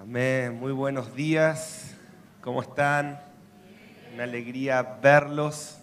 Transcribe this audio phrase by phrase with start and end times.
[0.00, 0.54] Amén.
[0.54, 1.96] Muy buenos días.
[2.40, 3.20] ¿Cómo están?
[4.14, 5.80] Una alegría verlos.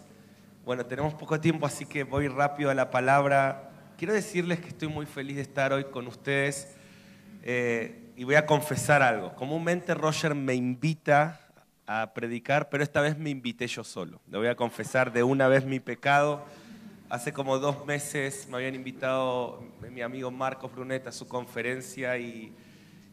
[0.63, 3.71] Bueno, tenemos poco tiempo, así que voy rápido a la palabra.
[3.97, 6.77] Quiero decirles que estoy muy feliz de estar hoy con ustedes
[7.43, 9.35] eh, y voy a confesar algo.
[9.35, 11.41] Comúnmente Roger me invita
[11.85, 14.21] a predicar, pero esta vez me invité yo solo.
[14.31, 16.45] Le voy a confesar de una vez mi pecado.
[17.09, 19.61] Hace como dos meses me habían invitado
[19.91, 22.53] mi amigo Marcos Brunet a su conferencia y,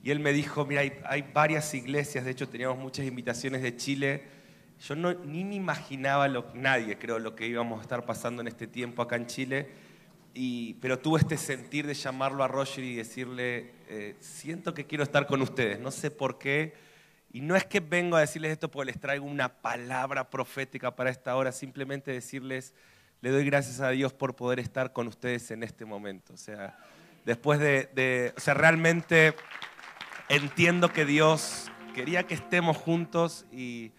[0.03, 3.77] y él me dijo, mira, hay, hay, varias iglesias, de hecho teníamos muchas invitaciones de
[3.77, 4.25] Chile.
[4.81, 8.49] Yo no, ni me imaginaba, lo, nadie creo, lo que íbamos a estar pasando en
[8.49, 9.71] este tiempo acá en Chile,
[10.35, 15.05] y, pero tuve este sentir de llamarlo a Roger y decirle, eh, siento que quiero
[15.05, 16.75] estar con ustedes, no sé por qué,
[17.33, 21.11] y no es que vengo a decirles esto porque les traigo una palabra profética para
[21.11, 22.75] esta hora, simplemente decirles,
[23.21, 26.35] le doy gracias a Dios por poder estar con ustedes en este momento.
[26.35, 26.77] O sea,
[27.25, 29.35] después de, de o sea, realmente
[30.29, 33.93] entiendo que Dios quería que estemos juntos y,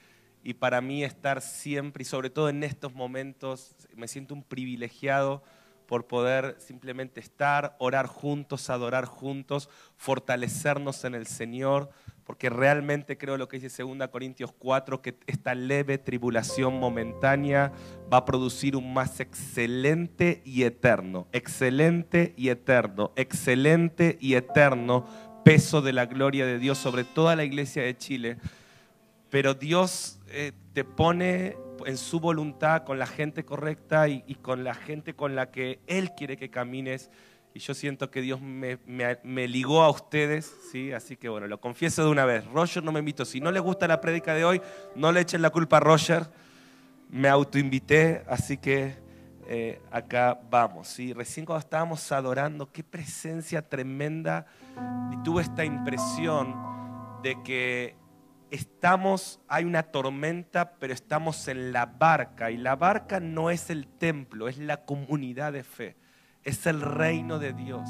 [0.43, 5.43] y, para mí estar siempre y sobre todo en estos momentos me siento un privilegiado
[5.85, 11.89] por poder simplemente estar, orar juntos, adorar juntos, fortalecernos en el Señor,
[12.23, 17.71] porque realmente creo lo que dice 2 Corintios 4, que esta leve tribulación momentánea
[18.11, 25.05] va a producir un más excelente y eterno, excelente y eterno, excelente y eterno
[25.43, 28.37] peso de la gloria de Dios sobre toda la iglesia de Chile.
[29.29, 34.63] Pero Dios eh, te pone en su voluntad con la gente correcta y, y, con
[34.63, 37.09] la gente con la que Él quiere que camines.
[37.55, 40.91] Y yo siento que Dios me, me, me, ligó a ustedes, ¿sí?
[40.91, 42.45] Así que bueno, lo confieso de una vez.
[42.45, 43.25] Roger no me invitó.
[43.25, 44.61] Si no les gusta la prédica de hoy,
[44.95, 46.23] no le echen la culpa a Roger.
[47.09, 49.02] Me autoinvité, así que
[49.47, 50.87] eh, acá vamos.
[50.87, 51.13] ¿sí?
[51.13, 54.45] Recién cuando estábamos adorando, qué presencia tremenda.
[55.11, 56.55] Y tuve esta impresión
[57.21, 57.95] de que
[58.51, 62.51] estamos, hay una tormenta, pero estamos en la barca.
[62.51, 65.95] Y la barca no es el templo, es la comunidad de fe.
[66.43, 67.89] Es el reino de Dios.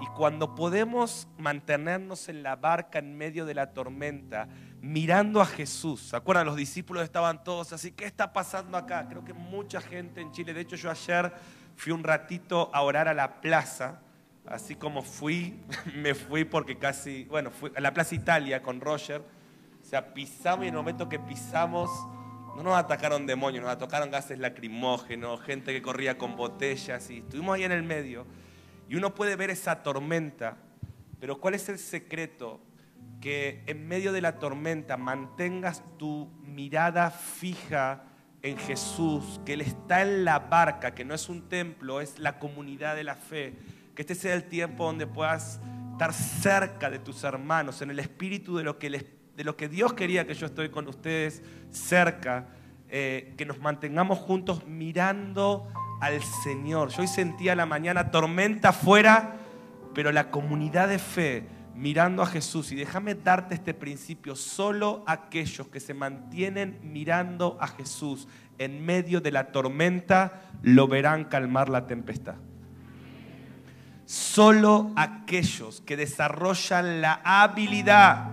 [0.00, 4.48] Y cuando podemos mantenernos en la barca en medio de la tormenta,
[4.82, 6.44] mirando a Jesús, ¿se acuerdan?
[6.44, 9.06] Los discípulos estaban todos así, ¿qué está pasando acá?
[9.08, 11.32] Creo que mucha gente en Chile, de hecho yo ayer
[11.76, 14.00] fui un ratito a orar a la plaza,
[14.44, 15.60] así como fui,
[15.94, 19.22] me fui porque casi, bueno, fui a la Plaza Italia con Roger,
[19.80, 21.88] o sea, pisamos y en el momento que pisamos,
[22.56, 27.54] no nos atacaron demonios, nos atacaron gases lacrimógenos, gente que corría con botellas y estuvimos
[27.54, 28.26] ahí en el medio.
[28.88, 30.56] Y uno puede ver esa tormenta,
[31.20, 32.60] pero ¿cuál es el secreto?
[33.22, 38.04] Que en medio de la tormenta mantengas tu mirada fija
[38.42, 42.38] en Jesús, que Él está en la barca, que no es un templo, es la
[42.38, 43.54] comunidad de la fe.
[43.94, 45.60] Que este sea el tiempo donde puedas
[45.92, 49.94] estar cerca de tus hermanos, en el espíritu de lo que, de lo que Dios
[49.94, 52.48] quería que yo estoy con ustedes, cerca.
[52.94, 55.66] Eh, que nos mantengamos juntos mirando
[56.02, 56.90] al Señor.
[56.90, 59.36] Yo hoy sentía la mañana tormenta afuera,
[59.94, 61.46] pero la comunidad de fe
[61.82, 62.70] mirando a Jesús.
[62.70, 68.28] Y déjame darte este principio, solo aquellos que se mantienen mirando a Jesús
[68.58, 72.36] en medio de la tormenta lo verán calmar la tempestad.
[74.06, 78.26] Solo aquellos que desarrollan la habilidad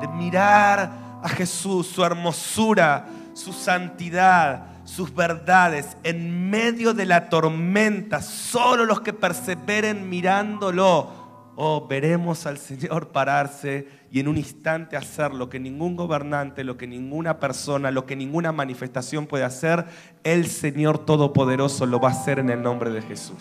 [0.00, 8.22] de mirar a Jesús, su hermosura, su santidad, sus verdades en medio de la tormenta,
[8.22, 11.25] solo los que perseveren mirándolo,
[11.56, 16.76] oh, veremos al Señor pararse y en un instante hacer lo que ningún gobernante, lo
[16.76, 19.86] que ninguna persona, lo que ninguna manifestación puede hacer,
[20.22, 23.38] el Señor Todopoderoso lo va a hacer en el nombre de Jesús.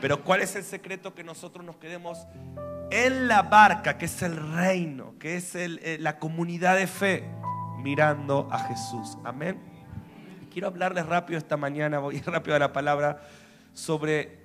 [0.00, 2.26] Pero ¿cuál es el secreto que nosotros nos quedemos
[2.90, 7.24] en la barca, que es el reino, que es eh, la comunidad de fe,
[7.78, 9.18] mirando a Jesús?
[9.24, 9.58] Amén.
[10.52, 13.20] Quiero hablarles rápido esta mañana, voy rápido a la palabra,
[13.74, 14.37] sobre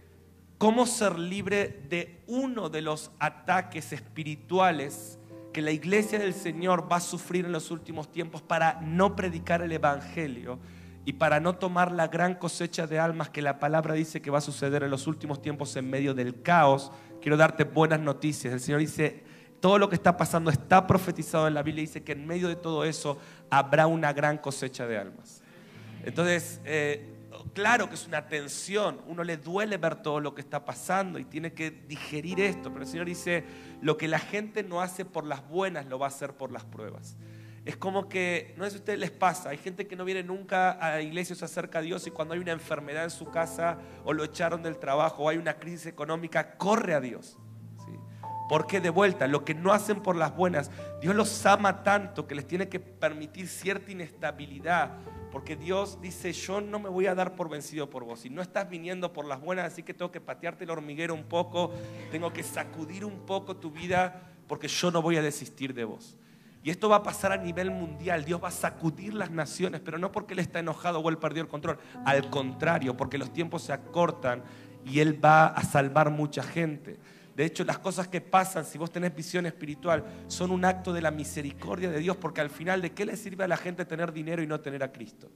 [0.64, 5.20] cómo ser libre de uno de los ataques espirituales
[5.52, 9.62] que la iglesia del Señor va a sufrir en los últimos tiempos para no predicar
[9.62, 10.60] el Evangelio
[11.04, 14.38] y para no tomar la gran cosecha de almas que la palabra dice que va
[14.38, 16.94] a suceder en los últimos tiempos en medio del caos.
[17.22, 18.54] Quiero darte buenas noticias.
[18.54, 19.22] El Señor dice,
[19.60, 21.82] todo lo que está pasando está profetizado en la Biblia.
[21.82, 23.18] Dice que en medio de todo eso
[23.50, 25.44] habrá una gran cosecha de almas.
[26.06, 27.13] Entonces, eh,
[27.54, 31.26] claro que es una tensión, uno le duele ver todo lo que está pasando y
[31.26, 33.44] tiene que digerir esto, pero el Señor dice,
[33.82, 36.64] lo que la gente no hace por las buenas, lo va a hacer por las
[36.64, 37.18] pruebas.
[37.66, 40.22] Es como que, no sé si a ustedes les pasa, hay gente que no viene
[40.22, 43.10] nunca a la iglesia o se acerca a Dios y cuando hay una enfermedad en
[43.10, 47.38] su casa o lo echaron del trabajo o hay una crisis económica, corre a Dios.
[47.86, 47.98] ¿sí?
[48.50, 52.36] Porque de vuelta, lo que no hacen por las buenas, Dios los ama tanto que
[52.36, 54.98] les tiene que permitir cierta inestabilidad.
[55.34, 58.20] Porque Dios dice, yo no me voy a dar por vencido por vos.
[58.20, 61.24] Si no estás viniendo por las buenas, así que tengo que patearte el hormiguero un
[61.24, 61.72] poco,
[62.12, 66.16] tengo que sacudir un poco tu vida, porque yo no voy a desistir de vos.
[66.64, 68.26] Y esto va a pasar a nivel mundial.
[68.26, 71.42] Dios va a sacudir las naciones, pero no porque Él está enojado o Él perdió
[71.42, 71.80] el control.
[72.06, 74.44] Al contrario, porque los tiempos se acortan
[74.86, 77.00] y Él va a salvar mucha gente.
[77.36, 81.02] De hecho, las cosas que pasan, si vos tenés visión espiritual, son un acto de
[81.02, 84.14] la misericordia de Dios, porque al final, ¿de qué le sirve a la gente tener
[84.14, 85.32] dinero y no tener a Cristo?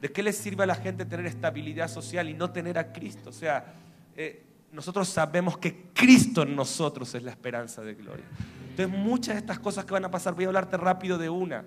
[0.00, 3.30] ¿De qué le sirve a la gente tener estabilidad social y no tener a Cristo?
[3.30, 3.74] O sea,
[4.16, 8.24] eh, nosotros sabemos que Cristo en nosotros es la esperanza de gloria.
[8.70, 11.64] Entonces, muchas de estas cosas que van a pasar, voy a hablarte rápido de una.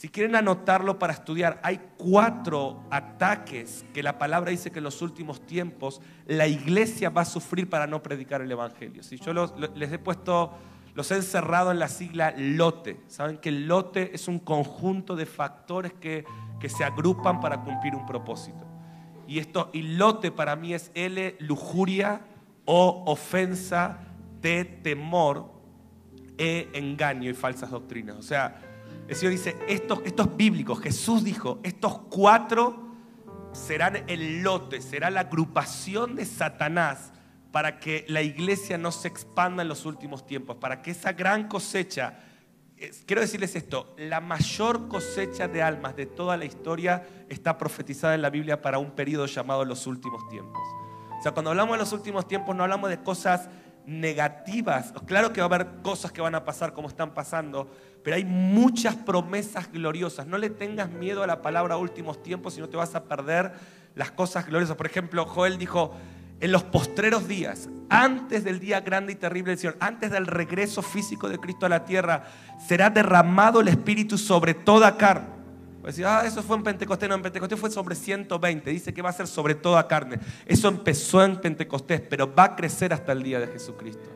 [0.00, 5.02] Si quieren anotarlo para estudiar, hay cuatro ataques que la palabra dice que en los
[5.02, 9.02] últimos tiempos la iglesia va a sufrir para no predicar el Evangelio.
[9.02, 9.34] Si yo
[9.74, 10.54] les he puesto,
[10.94, 12.98] los he encerrado en la sigla lote.
[13.08, 16.24] Saben que el lote es un conjunto de factores que,
[16.66, 18.64] se agrupan para cumplir un propósito.
[19.28, 22.22] Y, esto, y lote para mí es L, lujuria
[22.64, 23.98] o ofensa
[24.40, 25.60] de temor,
[26.38, 28.16] E, engaño y falsas doctrinas.
[28.16, 28.69] O sea,
[29.10, 32.94] el Señor dice, estos, estos bíblicos, Jesús dijo, estos cuatro
[33.50, 37.10] serán el lote, será la agrupación de Satanás
[37.50, 41.48] para que la iglesia no se expanda en los últimos tiempos, para que esa gran
[41.48, 42.20] cosecha,
[43.04, 48.22] quiero decirles esto, la mayor cosecha de almas de toda la historia está profetizada en
[48.22, 50.62] la Biblia para un periodo llamado los últimos tiempos.
[51.18, 53.48] O sea, cuando hablamos de los últimos tiempos no hablamos de cosas
[53.86, 54.92] negativas.
[55.06, 57.70] Claro que va a haber cosas que van a pasar como están pasando,
[58.02, 60.26] pero hay muchas promesas gloriosas.
[60.26, 63.52] No le tengas miedo a la palabra últimos tiempos, si no te vas a perder
[63.94, 64.76] las cosas gloriosas.
[64.76, 65.94] Por ejemplo, Joel dijo,
[66.40, 70.80] en los postreros días, antes del día grande y terrible del Señor, antes del regreso
[70.80, 72.24] físico de Cristo a la tierra,
[72.66, 75.39] será derramado el Espíritu sobre toda carne.
[75.80, 77.08] Pues ah, eso fue en Pentecostés.
[77.08, 78.70] No, en Pentecostés fue sobre 120.
[78.70, 80.18] Dice que va a ser sobre toda carne.
[80.46, 84.08] Eso empezó en Pentecostés, pero va a crecer hasta el día de Jesucristo.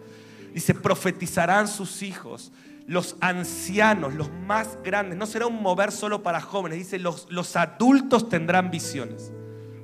[0.52, 2.52] Dice, profetizarán sus hijos
[2.86, 7.56] los ancianos, los más grandes, no será un mover solo para jóvenes, dice, los, los
[7.56, 9.32] adultos tendrán visiones.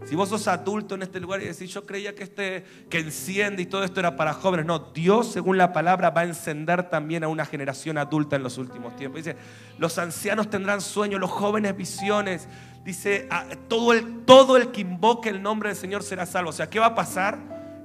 [0.05, 3.63] Si vos sos adulto en este lugar y decís, yo creía que este que enciende
[3.63, 7.23] y todo esto era para jóvenes, no, Dios según la palabra va a encender también
[7.23, 9.25] a una generación adulta en los últimos tiempos.
[9.25, 9.37] Dice,
[9.79, 12.49] los ancianos tendrán sueños, los jóvenes visiones.
[12.85, 13.29] Dice,
[13.69, 16.51] todo el, todo el que invoque el nombre del Señor será salvo.
[16.51, 17.39] O sea, ¿qué va a pasar?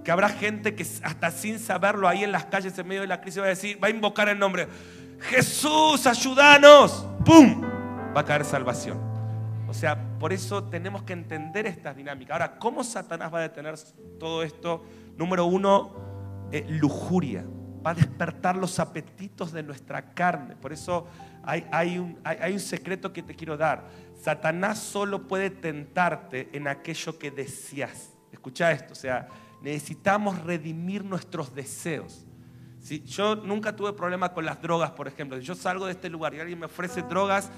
[0.06, 3.20] Que habrá gente que hasta sin saberlo ahí en las calles en medio de la
[3.20, 4.68] crisis va a decir, va a invocar el nombre.
[5.20, 7.06] Jesús, ayúdanos.
[7.26, 7.62] ¡Pum!
[8.16, 9.15] Va a caer salvación.
[9.76, 12.34] Sea, por eso tenemos que entender esta dinámica.
[12.34, 13.76] Ahora, ¿cómo Satanás va a detener
[14.18, 14.86] todo esto?
[15.18, 17.46] Número uno, eh, lujuria.
[17.86, 20.56] Va a despertar los apetitos de nuestra carne.
[20.56, 21.08] Por eso
[21.44, 23.90] hay, hay, un, hay un secreto que te quiero dar.
[24.16, 28.14] Satanás solo puede tentarte en aquello que deseas.
[28.32, 29.28] Escucha esto, o sea,
[29.62, 32.26] necesitamos redimir nuestros deseos
[33.06, 35.38] yo nunca tuve problema con las drogas, por ejemplo.
[35.38, 37.50] Si yo salgo de este lugar y alguien me ofrece drogas,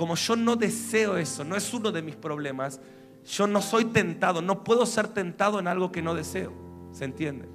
[0.00, 2.80] como yo no deseo eso, no es uno de mis problemas,
[3.22, 6.54] yo no soy tentado, no puedo ser tentado en algo que no deseo.
[6.90, 7.46] ¿Se entiende?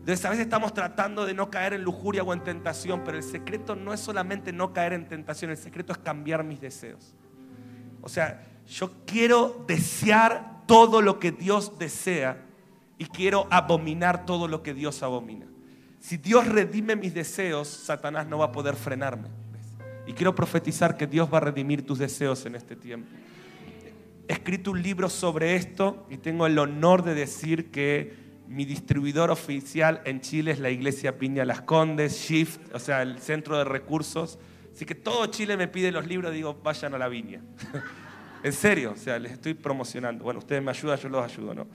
[0.00, 3.22] Entonces a veces estamos tratando de no caer en lujuria o en tentación, pero el
[3.22, 7.14] secreto no es solamente no caer en tentación, el secreto es cambiar mis deseos.
[8.00, 12.44] O sea, yo quiero desear todo lo que Dios desea
[12.98, 15.46] y quiero abominar todo lo que Dios abomina.
[16.00, 19.28] Si Dios redime mis deseos, Satanás no va a poder frenarme.
[20.06, 23.08] Y quiero profetizar que Dios va a redimir tus deseos en este tiempo.
[24.28, 28.14] He escrito un libro sobre esto y tengo el honor de decir que
[28.48, 33.18] mi distribuidor oficial en Chile es la iglesia Piña Las Condes, Shift, o sea, el
[33.18, 34.38] centro de recursos.
[34.74, 37.40] Así que todo Chile me pide los libros, digo, vayan a la viña.
[38.42, 40.24] en serio, o sea, les estoy promocionando.
[40.24, 41.66] Bueno, ustedes me ayudan, yo los ayudo, ¿no?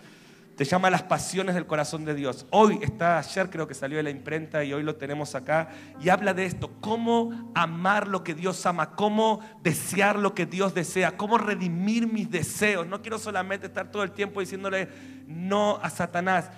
[0.57, 2.47] Te llama Las Pasiones del Corazón de Dios.
[2.49, 5.69] Hoy está, ayer creo que salió de la imprenta y hoy lo tenemos acá.
[6.01, 10.73] Y habla de esto, cómo amar lo que Dios ama, cómo desear lo que Dios
[10.73, 12.87] desea, cómo redimir mis deseos.
[12.87, 14.89] No quiero solamente estar todo el tiempo diciéndole
[15.27, 16.49] no a Satanás.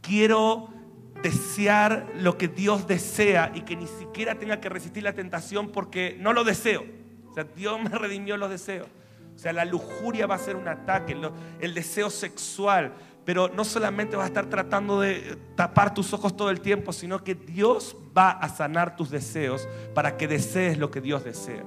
[0.00, 0.70] Quiero
[1.22, 6.16] desear lo que Dios desea y que ni siquiera tenga que resistir la tentación porque
[6.18, 6.86] no lo deseo.
[7.28, 8.88] O sea, Dios me redimió los deseos.
[9.34, 11.16] O sea, la lujuria va a ser un ataque,
[11.60, 12.92] el deseo sexual
[13.24, 17.22] pero no solamente vas a estar tratando de tapar tus ojos todo el tiempo, sino
[17.22, 21.64] que Dios va a sanar tus deseos para que desees lo que Dios desea.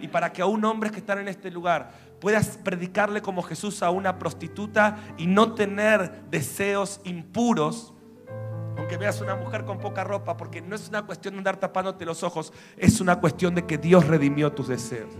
[0.00, 3.82] Y para que a un hombre que está en este lugar puedas predicarle como Jesús
[3.82, 7.94] a una prostituta y no tener deseos impuros,
[8.76, 12.04] aunque veas una mujer con poca ropa, porque no es una cuestión de andar tapándote
[12.04, 15.10] los ojos, es una cuestión de que Dios redimió tus deseos.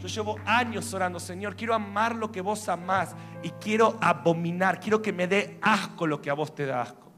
[0.00, 5.02] Yo llevo años orando, Señor, quiero amar lo que vos amás y quiero abominar, quiero
[5.02, 7.12] que me dé asco lo que a vos te da asco.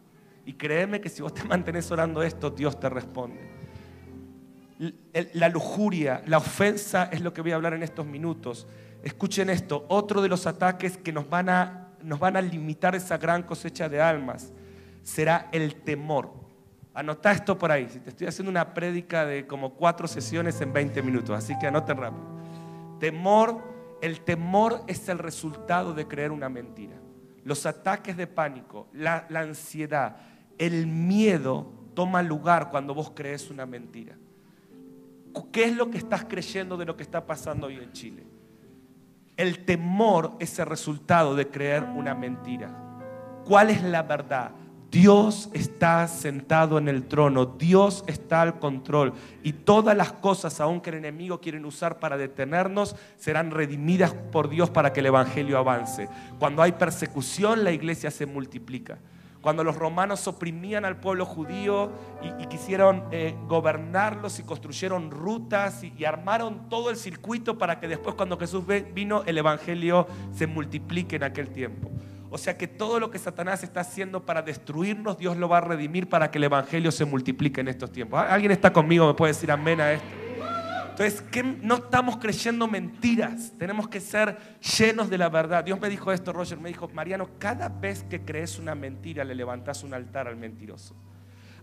[0.45, 3.53] Y créeme que si vos te mantenés orando esto, Dios te responde.
[5.35, 8.67] La lujuria, la ofensa es lo que voy a hablar en estos minutos.
[9.05, 13.17] Escuchen esto, otro de los ataques que nos van a, nos van a limitar esa
[13.17, 14.53] gran cosecha de almas
[15.05, 16.33] será el temor.
[16.95, 17.89] Anota esto por ahí.
[17.89, 21.69] Si te estoy haciendo una prédica de como cuatro sesiones en 20 minutos, así que
[21.69, 22.42] anoten rápido.
[23.03, 26.95] Temor, el temor es el resultado de creer una mentira.
[27.43, 30.19] Los ataques de pánico, la, ansiedad,
[30.57, 34.17] el miedo toma lugar cuando vos crees una mentira.
[35.51, 38.23] ¿Qué es lo que estás creyendo de lo que está pasando hoy en Chile?
[39.37, 42.73] El temor es el resultado de creer una mentira.
[43.45, 44.53] ¿Cuál es la verdad?
[44.93, 50.91] Dios está sentado en el trono, Dios está al control y todas las cosas, aunque
[50.91, 56.11] el enemigo quieren usar para detenernos, serán redimidas por Dios para que el Evangelio avance.
[56.39, 58.99] Cuando hay persecución, la iglesia se multiplica.
[59.41, 61.91] Cuando los romanos oprimían al pueblo judío
[62.39, 68.15] y, quisieron eh, gobernarlos y construyeron rutas y armaron todo el circuito para que después
[68.15, 68.63] cuando Jesús
[68.95, 71.91] vino el Evangelio se multiplique en aquel tiempo.
[72.35, 75.61] O sea que todo lo que Satanás está haciendo para destruirnos, Dios lo va a
[75.61, 78.25] redimir para que el Evangelio se multiplique en estos tiempos.
[78.27, 79.07] ¿Alguien está conmigo?
[79.07, 80.07] ¿Me puede decir amén a esto?
[80.89, 81.43] Entonces, ¿qué?
[81.43, 84.39] no estamos creyendo mentiras, tenemos que ser
[84.79, 85.63] llenos de la verdad.
[85.63, 89.35] Dios me dijo esto, Roger, me dijo, Mariano, cada vez que crees una mentira, le
[89.35, 90.95] levantas un altar al mentiroso.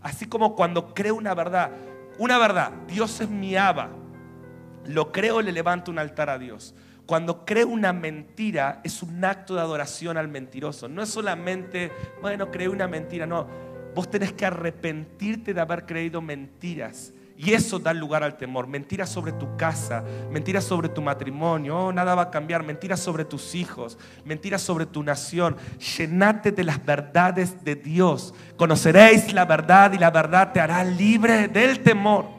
[0.03, 1.71] Así como cuando creo una verdad,
[2.19, 3.89] una verdad, Dios es mi aba,
[4.85, 6.75] lo creo, le levanto un altar a Dios.
[7.09, 10.87] Cuando cree una mentira es un acto de adoración al mentiroso.
[10.87, 13.47] No es solamente, bueno, creo una mentira, no.
[13.95, 17.11] Vos tenés que arrepentirte de haber creído mentiras.
[17.35, 18.67] Y eso da lugar al temor.
[18.67, 22.61] Mentiras sobre tu casa, mentiras sobre tu matrimonio, oh, nada va a cambiar.
[22.61, 25.57] Mentiras sobre tus hijos, mentiras sobre tu nación.
[25.97, 28.35] Llenate de las verdades de Dios.
[28.55, 32.38] Conoceréis la verdad y la verdad te hará libre del temor.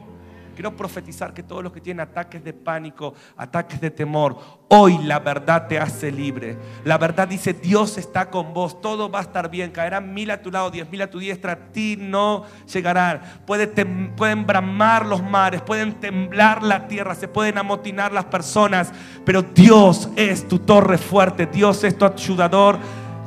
[0.61, 4.37] Quiero profetizar que todos los que tienen ataques de pánico, ataques de temor,
[4.67, 6.55] hoy la verdad te hace libre.
[6.85, 9.71] La verdad dice, Dios está con vos, todo va a estar bien.
[9.71, 13.21] Caerán mil a tu lado, diez mil a tu diestra, a ti no llegarán.
[13.47, 18.91] pueden bramar los mares, pueden temblar la tierra, se pueden amotinar las personas,
[19.25, 22.77] pero Dios es tu torre fuerte, Dios es tu ayudador.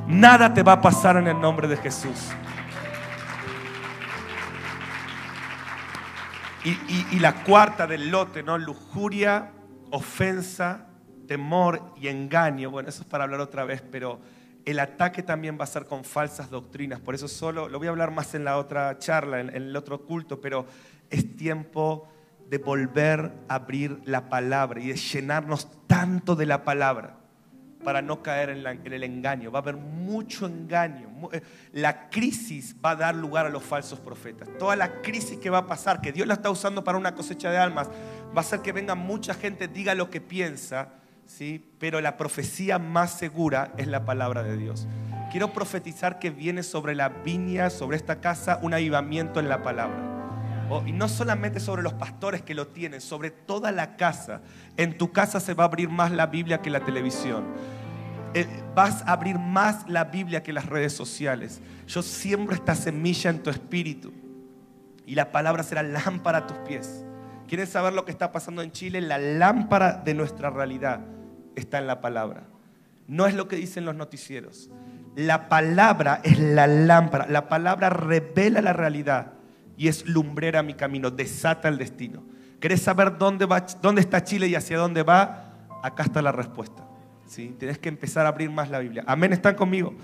[0.06, 2.30] Nada te va a pasar en el nombre de Jesús.
[6.64, 8.56] Y, la cuarta del lote, ¿no?
[8.56, 9.52] Lujuria,
[9.90, 10.86] ofensa,
[11.28, 12.70] temor y engaño.
[12.70, 14.20] Bueno, eso es para hablar otra vez, pero
[14.64, 17.00] el ataque también va a ser con falsas doctrinas.
[17.00, 20.06] Por eso solo, lo voy a hablar más en la otra charla, en, el otro
[20.06, 20.66] culto, pero
[21.10, 22.08] es tiempo
[22.48, 27.23] de volver a abrir la palabra y de llenarnos tanto de la palabra
[27.84, 29.52] para no caer en, el engaño.
[29.52, 31.08] Va a haber mucho engaño.
[31.32, 34.48] Eh, la crisis va a dar lugar a los falsos profetas.
[34.58, 37.50] Toda la crisis que va a pasar, que Dios la está usando para una cosecha
[37.50, 40.88] de almas, va a hacer que venga mucha gente, diga lo que piensa,
[41.26, 41.64] ¿sí?
[41.78, 44.88] pero la profecía más segura es la palabra de Dios.
[45.30, 50.14] Quiero profetizar que viene sobre la viña, sobre esta casa, un avivamiento en la palabra.
[50.70, 54.40] Oh, y no solamente sobre los pastores que lo tienen, sobre toda la casa.
[54.76, 57.44] En tu casa se va a abrir más la Biblia que la televisión.
[58.34, 61.60] Eh, vas a abrir más la Biblia que las redes sociales.
[61.86, 64.12] Yo siembro esta semilla en tu espíritu
[65.06, 67.04] y la palabra será lámpara a tus pies.
[67.46, 69.00] ¿Quieres saber lo que está pasando en Chile?
[69.00, 71.00] La lámpara de nuestra realidad
[71.54, 72.48] está en la palabra.
[73.06, 74.68] No es lo que dicen los noticieros.
[75.14, 77.26] La palabra es la lámpara.
[77.28, 79.34] La palabra revela la realidad
[79.76, 82.24] y es lumbrera mi camino, desata el destino.
[82.58, 85.50] ¿Querés saber dónde, va, dónde está Chile y hacia dónde va?
[85.82, 86.84] Acá está la respuesta.
[87.26, 87.54] ¿Sí?
[87.58, 89.04] Tienes que empezar a abrir más la Biblia.
[89.06, 89.94] Amén, ¿están conmigo?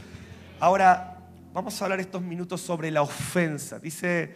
[0.59, 1.19] Ahora,
[1.53, 3.79] vamos a hablar estos minutos sobre la ofensa.
[3.79, 4.35] Dice,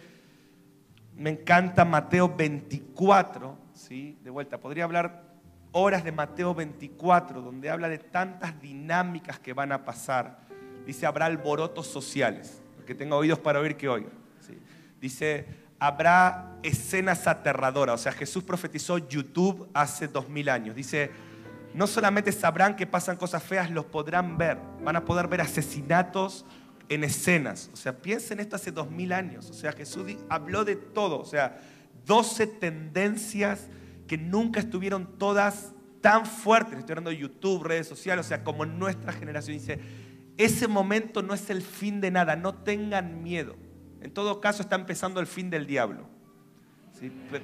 [1.17, 4.19] me encanta Mateo 24, ¿sí?
[4.23, 5.35] De vuelta, podría hablar
[5.73, 10.39] horas de Mateo 24, donde habla de tantas dinámicas que van a pasar.
[10.87, 12.63] Dice, habrá alborotos sociales.
[12.87, 14.11] Que tenga oídos para oír, que oiga.
[15.01, 15.47] Dice,
[15.79, 18.01] habrá escenas aterradoras.
[18.01, 20.75] O sea, Jesús profetizó YouTube hace dos mil años.
[20.75, 21.11] Dice,
[21.75, 24.59] no solamente sabrán que pasan cosas feas, los podrán ver.
[24.83, 26.47] Van a poder ver asesinatos
[26.89, 27.69] en escenas.
[27.73, 29.51] O sea, piensen esto hace dos mil años.
[29.51, 31.21] O sea, Jesús habló de todo.
[31.21, 31.61] O sea,
[32.07, 33.69] 12 tendencias
[34.07, 36.79] que nunca estuvieron todas tan fuertes.
[36.79, 39.57] Estoy hablando de YouTube, redes sociales, o sea, como nuestra generación.
[39.57, 39.81] Dice,
[40.37, 43.57] ese momento no es el fin de nada, no tengan miedo.
[44.01, 46.09] En todo caso está empezando el fin del diablo.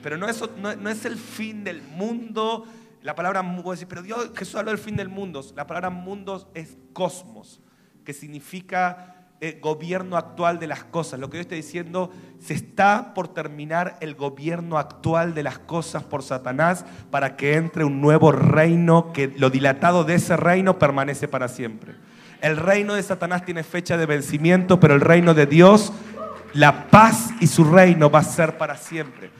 [0.02, 2.66] Pero no no, es, el fin del mundo.
[3.02, 3.42] La palabra,
[3.88, 5.42] pero Dios, Jesús habló del fin del mundo.
[5.56, 7.60] La palabra mundo es cosmos,
[8.04, 11.18] que significa eh, gobierno actual de las cosas.
[11.18, 16.02] Lo que yo estoy diciendo, se está por terminar el gobierno actual de las cosas
[16.02, 21.26] por Satanás para que entre un nuevo reino, que lo dilatado de ese reino permanece
[21.26, 21.94] para siempre.
[22.42, 25.90] El reino de Satanás tiene fecha de vencimiento, pero el reino de Dios,
[26.52, 29.30] la paz y su reino va a ser para siempre.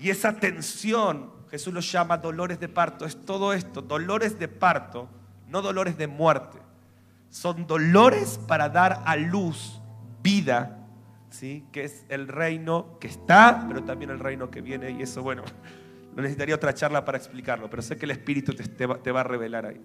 [0.00, 5.08] Y esa tensión, Jesús lo llama dolores de parto, es todo esto, dolores de parto,
[5.46, 6.58] no dolores de muerte
[7.32, 9.80] son dolores para dar a luz
[10.22, 10.86] vida,
[11.30, 11.64] ¿sí?
[11.72, 14.90] que es el reino que está, pero también el reino que viene.
[14.90, 15.42] Y eso, bueno,
[16.14, 19.20] no necesitaría otra charla para explicarlo, pero sé que el Espíritu te, va, te va
[19.20, 19.80] a revelar ahí.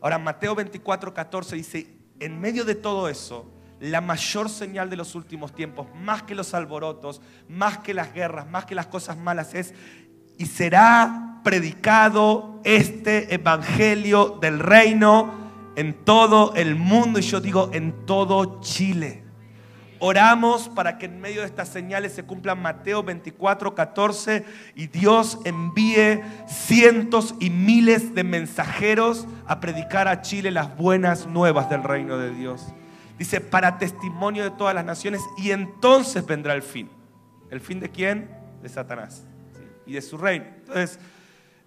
[0.00, 1.86] Ahora, Mateo 24, 14 dice,
[2.18, 6.54] en medio de todo eso, la mayor señal de los últimos tiempos, más que los
[6.54, 9.74] alborotos, más que las guerras, más que las cosas malas, es,
[10.38, 15.32] y será predicado este evangelio del reino
[15.76, 19.22] en todo el mundo y yo digo en todo Chile.
[19.98, 25.38] Oramos para que en medio de estas señales se cumplan Mateo 24, 14 y Dios
[25.44, 32.18] envíe cientos y miles de mensajeros a predicar a Chile las buenas nuevas del reino
[32.18, 32.66] de Dios.
[33.18, 36.90] Dice, para testimonio de todas las naciones y entonces vendrá el fin.
[37.50, 38.30] ¿El fin de quién?
[38.62, 39.24] De Satanás
[39.86, 40.46] y de su reino.
[40.60, 40.98] Entonces,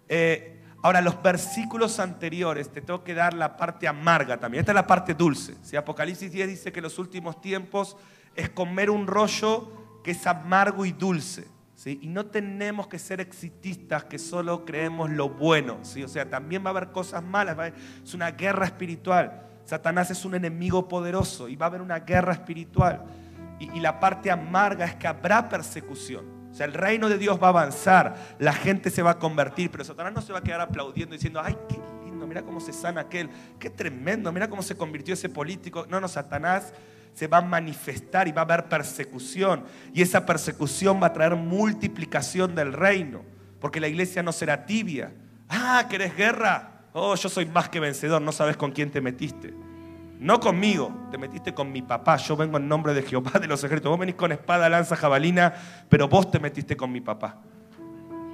[0.07, 4.61] eh, Ahora, los versículos anteriores, te tengo que dar la parte amarga también.
[4.61, 5.55] Esta es la parte dulce.
[5.61, 7.97] Si Apocalipsis 10 dice que los últimos tiempos
[8.33, 11.47] es comer un rollo que es amargo y dulce.
[11.75, 11.99] ¿sí?
[12.01, 15.79] Y no tenemos que ser exitistas que solo creemos lo bueno.
[15.81, 16.01] ¿sí?
[16.01, 17.73] O sea, también va a haber cosas malas.
[18.01, 19.47] Es una guerra espiritual.
[19.65, 23.03] Satanás es un enemigo poderoso y va a haber una guerra espiritual.
[23.59, 26.38] y la parte amarga es que habrá persecución.
[26.51, 29.69] O sea, el reino de Dios va a avanzar, la gente se va a convertir,
[29.69, 32.73] pero Satanás no se va a quedar aplaudiendo diciendo, ay, qué lindo, mira cómo se
[32.73, 33.29] sana aquel,
[33.59, 35.85] qué tremendo, mira cómo se convirtió ese político.
[35.89, 36.73] No, no, Satanás
[37.13, 39.63] se va a manifestar y va a haber persecución.
[39.93, 43.21] Y esa persecución va a traer multiplicación del reino,
[43.59, 45.11] porque la iglesia no será tibia.
[45.49, 46.85] Ah, ¿querés guerra?
[46.93, 49.53] Oh, yo soy más que vencedor, no sabes con quién te metiste.
[50.19, 52.17] No conmigo, te metiste con mi papá.
[52.17, 53.89] Yo vengo en nombre de Jehová de los ejércitos.
[53.89, 55.53] Vos venís con espada, lanza, jabalina,
[55.87, 57.41] pero vos te metiste con mi papá.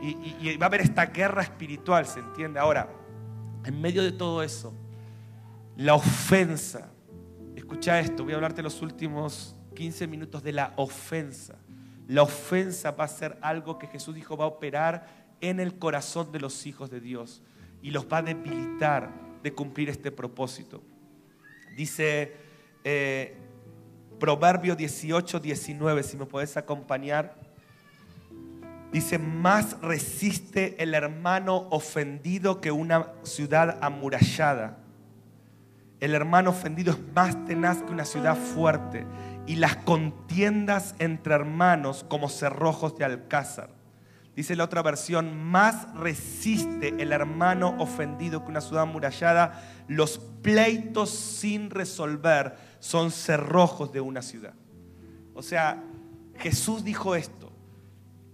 [0.01, 2.59] Y, va a haber esta guerra espiritual, ¿se entiende?
[2.59, 2.89] Ahora,
[3.63, 4.73] en medio de todo eso,
[5.77, 6.89] la ofensa.
[7.55, 11.55] Escucha esto, voy a hablarte los últimos 15 minutos de la ofensa.
[12.07, 15.07] La ofensa va a ser algo que Jesús dijo va a operar
[15.39, 17.43] en el corazón de los hijos de Dios
[17.81, 19.11] y los va a debilitar
[19.43, 20.81] de cumplir este propósito.
[21.75, 22.33] Dice
[22.85, 23.35] eh,
[24.19, 27.35] Proverbio 18, 19, si me puedes acompañar.
[28.93, 34.77] Dice, más resiste el hermano ofendido que una ciudad amurallada.
[35.99, 39.05] El hermano ofendido es más tenaz que una ciudad fuerte.
[39.45, 43.74] Y las contiendas entre hermanos como cerrojos de alcázar.
[44.35, 49.63] Dice la otra versión, más resiste el hermano ofendido que una ciudad amurallada.
[49.87, 54.53] Los pleitos sin resolver son cerrojos de una ciudad.
[55.33, 55.81] O sea,
[56.37, 57.51] Jesús dijo esto,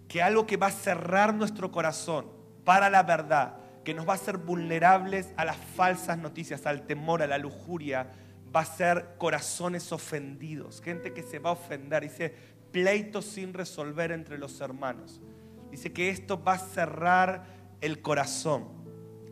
[0.08, 2.26] que algo que va a cerrar nuestro corazón
[2.66, 7.22] para la verdad, que nos va a hacer vulnerables a las falsas noticias, al temor,
[7.22, 8.12] a la lujuria,
[8.54, 12.04] va a ser corazones ofendidos, gente que se va a ofender.
[12.04, 12.36] Dice,
[12.72, 15.22] pleitos sin resolver entre los hermanos.
[15.72, 17.46] Dice que esto va a cerrar
[17.80, 18.68] el corazón.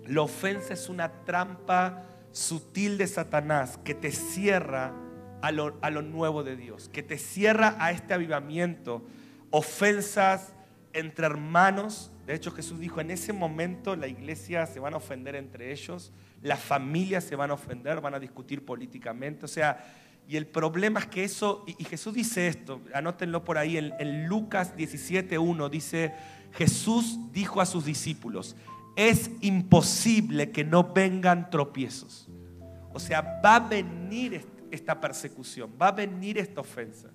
[0.07, 4.93] La ofensa es una trampa sutil de Satanás que te cierra
[5.41, 9.03] a lo, a lo, nuevo de Dios, que te cierra a este avivamiento.
[9.51, 10.53] Ofensas
[10.93, 12.11] entre hermanos.
[12.25, 16.11] De hecho, Jesús dijo, en ese momento la iglesia se van a ofender entre ellos,
[16.41, 19.45] las familias se van a ofender, van a discutir políticamente.
[19.45, 19.83] O sea,
[20.29, 24.27] y el problema es que eso, y, Jesús dice esto, anótenlo por ahí, en, en
[24.27, 26.13] Lucas 17.1 dice,
[26.53, 28.55] Jesús dijo a sus discípulos,
[28.95, 32.29] es imposible que no vengan tropiezos.
[32.93, 37.09] O sea, va a venir esta persecución, va a venir esta ofensa.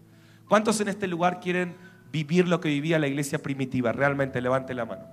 [0.48, 1.76] ¿Cuántos en este lugar quieren
[2.10, 3.92] vivir lo que vivía la iglesia primitiva?
[3.92, 5.04] Realmente, levante la mano.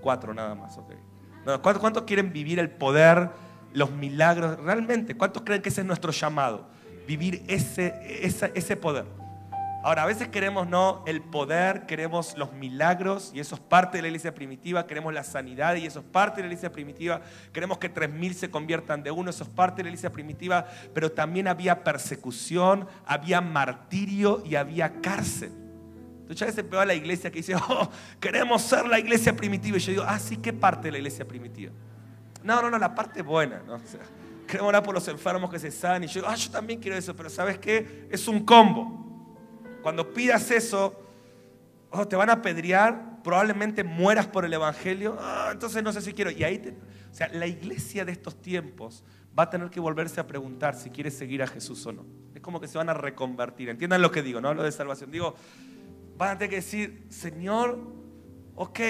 [0.00, 0.78] Cuatro nada más,
[1.62, 3.30] ¿Cuántos quieren vivir el poder,
[3.72, 4.56] los milagros?
[4.60, 6.77] Realmente, ¿cuántos creen que ese es nuestro llamado?
[7.08, 9.06] Vivir ese, ese poder.
[9.82, 14.02] Ahora, a veces queremos no el poder, queremos los milagros y eso es parte de
[14.02, 17.78] la iglesia primitiva, queremos la sanidad y eso es parte de la iglesia primitiva, queremos
[17.78, 21.48] que 3.000 se conviertan de uno, eso es parte de la iglesia primitiva, pero también
[21.48, 25.52] había persecución, había martirio y había cárcel.
[26.20, 27.88] Entonces a veces veo a la iglesia que dice, oh,
[28.20, 29.78] queremos ser la iglesia primitiva.
[29.78, 31.72] Y yo digo, ah, sí, ¿qué parte de la iglesia primitiva?
[32.44, 33.62] No, no, no, la parte buena.
[33.66, 33.78] ¿no?
[34.48, 36.08] Queremos orar por los enfermos que se sanen.
[36.08, 38.08] Y yo ah, yo también quiero eso, pero ¿sabes qué?
[38.10, 38.98] Es un combo.
[39.82, 41.00] Cuando pidas eso,
[41.90, 46.12] oh, te van a apedrear, probablemente mueras por el Evangelio, ah, entonces no sé si
[46.12, 46.30] quiero.
[46.30, 46.76] Y ahí,
[47.10, 49.04] o sea, la iglesia de estos tiempos
[49.38, 52.04] va a tener que volverse a preguntar si quiere seguir a Jesús o no.
[52.34, 53.68] Es como que se van a reconvertir.
[53.68, 55.10] Entiendan lo que digo, no hablo de salvación.
[55.10, 55.36] Digo,
[56.16, 57.78] van a tener que decir, Señor,
[58.56, 58.80] ok,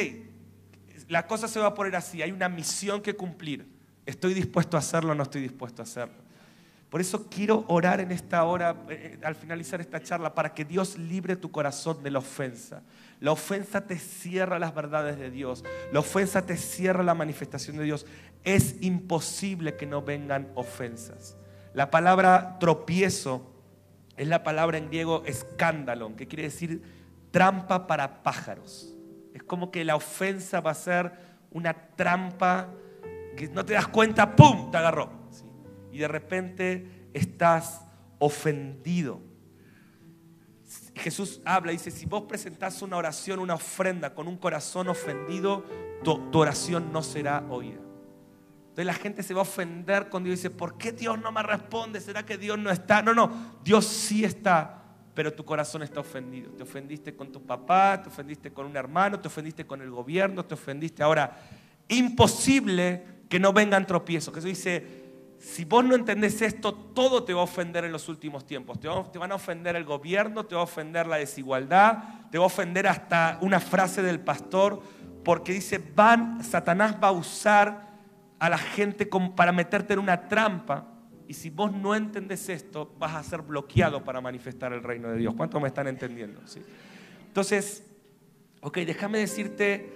[1.08, 3.77] la cosa se va a poner así, hay una misión que cumplir.
[4.08, 6.14] ¿Estoy dispuesto a hacerlo o no estoy dispuesto a hacerlo?
[6.88, 10.96] Por eso quiero orar en esta hora, eh, al finalizar esta charla, para que Dios
[10.96, 12.82] libre tu corazón de la ofensa.
[13.20, 15.62] La ofensa te cierra las verdades de Dios.
[15.92, 18.06] La ofensa te cierra la manifestación de Dios.
[18.44, 21.36] Es imposible que no vengan ofensas.
[21.74, 23.52] La palabra tropiezo
[24.16, 26.80] es la palabra en griego escándalo, que quiere decir
[27.30, 28.94] trampa para pájaros.
[29.34, 31.12] Es como que la ofensa va a ser
[31.50, 32.70] una trampa
[33.52, 35.18] no te das cuenta, ¡pum!, te agarró
[35.98, 37.84] y de repente estás
[38.18, 39.20] ofendido.
[40.94, 45.64] Jesús habla y dice, si vos presentás una oración, una ofrenda con un corazón ofendido,
[46.04, 47.80] tu, oración no será oída.
[48.60, 51.42] Entonces la gente se va a ofender cuando Dios dice, ¿por qué Dios no me
[51.42, 52.00] responde?
[52.00, 53.02] ¿Será que Dios no está?
[53.02, 56.52] No, no, Dios sí está, pero tu corazón está ofendido.
[56.52, 60.44] Te ofendiste con tu papá, te ofendiste con un hermano, te ofendiste con el gobierno,
[60.44, 61.02] te ofendiste.
[61.02, 61.36] Ahora,
[61.88, 64.34] imposible que no vengan tropiezos.
[64.34, 68.44] Jesús dice, si vos no entendés esto, todo te va a ofender en los últimos
[68.44, 68.80] tiempos.
[68.80, 68.88] Te,
[69.18, 71.98] van a ofender el gobierno, te va a ofender la desigualdad,
[72.30, 74.82] te va a ofender hasta una frase del pastor,
[75.24, 77.88] porque dice, van, Satanás va a usar
[78.38, 80.86] a la gente para meterte en una trampa.
[81.28, 85.18] Y si vos no entendés esto, vas a ser bloqueado para manifestar el reino de
[85.18, 85.34] Dios.
[85.36, 86.40] ¿Cuántos me están entendiendo?
[86.46, 86.62] ¿Sí?
[87.26, 87.84] Entonces,
[88.62, 89.92] ok, déjame decirte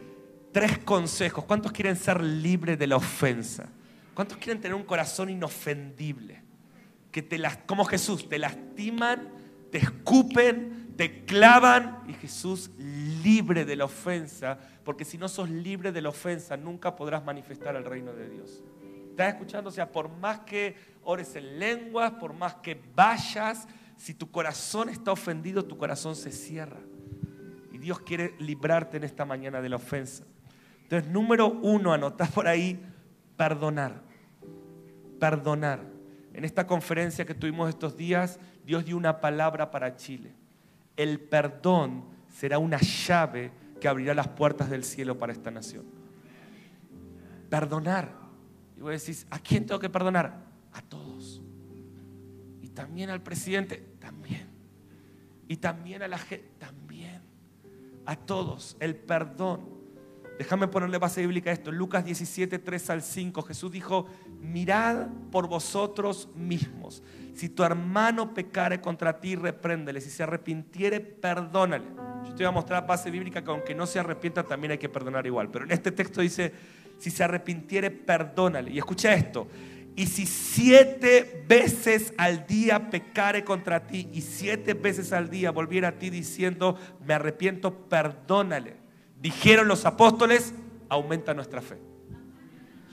[0.53, 1.45] tres consejos.
[1.45, 3.69] ¿Cuántos quieren ser libres de la ofensa?
[4.15, 6.43] ¿Cuántos quieren tener un corazón inofendible?
[7.11, 9.29] Que te las, como Jesús, te lastiman,
[9.71, 15.93] te escupen, te clavan y Jesús libre de la ofensa, porque si no sos libre
[15.93, 18.63] de la ofensa nunca podrás manifestar el reino de Dios.
[19.11, 19.69] ¿Estás escuchando?
[19.69, 24.89] O sea, por más que ores en lenguas, por más que vayas, si tu corazón
[24.89, 26.81] está ofendido, tu corazón se cierra.
[27.73, 30.25] Y Dios quiere librarte en esta mañana de la ofensa.
[30.83, 32.81] Entonces, número uno, anotá por ahí,
[33.37, 34.03] perdonar.
[35.19, 35.81] Perdonar.
[36.35, 40.35] En esta conferencia que tuvimos estos días, Dios dio una palabra para Chile.
[40.97, 45.85] El perdón será una llave que abrirá las puertas del cielo para esta nación.
[47.51, 48.13] Perdonar.
[48.77, 50.45] Y vos decís, ¿a quién tengo que perdonar?
[50.73, 51.43] A todos.
[52.63, 54.49] Y también al presidente, también.
[55.49, 57.21] Y también a la gente, también.
[58.07, 58.77] A todos.
[58.81, 59.82] El perdón
[60.43, 61.71] Déjame ponerle base bíblica a esto.
[61.71, 63.43] Lucas 17, 3 al 5.
[63.43, 64.07] Jesús dijo,
[64.41, 67.01] mirad por vosotros mismos.
[67.33, 70.01] Si tu hermano pecare contra ti, repréndele.
[70.01, 71.85] Si se arrepintiere, perdónale.
[72.25, 74.89] Yo te voy a mostrar base bíblica que aunque no se arrepienta, también hay que
[74.89, 75.49] perdonar igual.
[75.49, 76.53] Pero en este texto dice,
[76.99, 78.73] si se arrepintiere, perdónale.
[78.73, 79.47] Y escucha esto.
[79.95, 85.87] Y si siete veces al día pecare contra ti y siete veces al día volviera
[85.87, 86.77] a ti diciendo,
[87.07, 88.82] me arrepiento, perdónale
[89.23, 90.53] dijeron los apóstoles,
[90.89, 91.79] aumenta nuestra fe.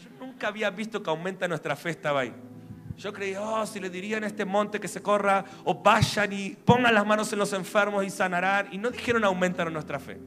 [0.04, 2.34] Yo nunca había visto que aumenta nuestra fe estaba ahí.
[2.96, 6.52] Yo creía, oh, si le dirían a este monte que se corra, o vayan y
[6.52, 8.68] pongan las manos en los enfermos y sanarán.
[8.72, 10.20] Y no dijeron aumentar nuestra fe.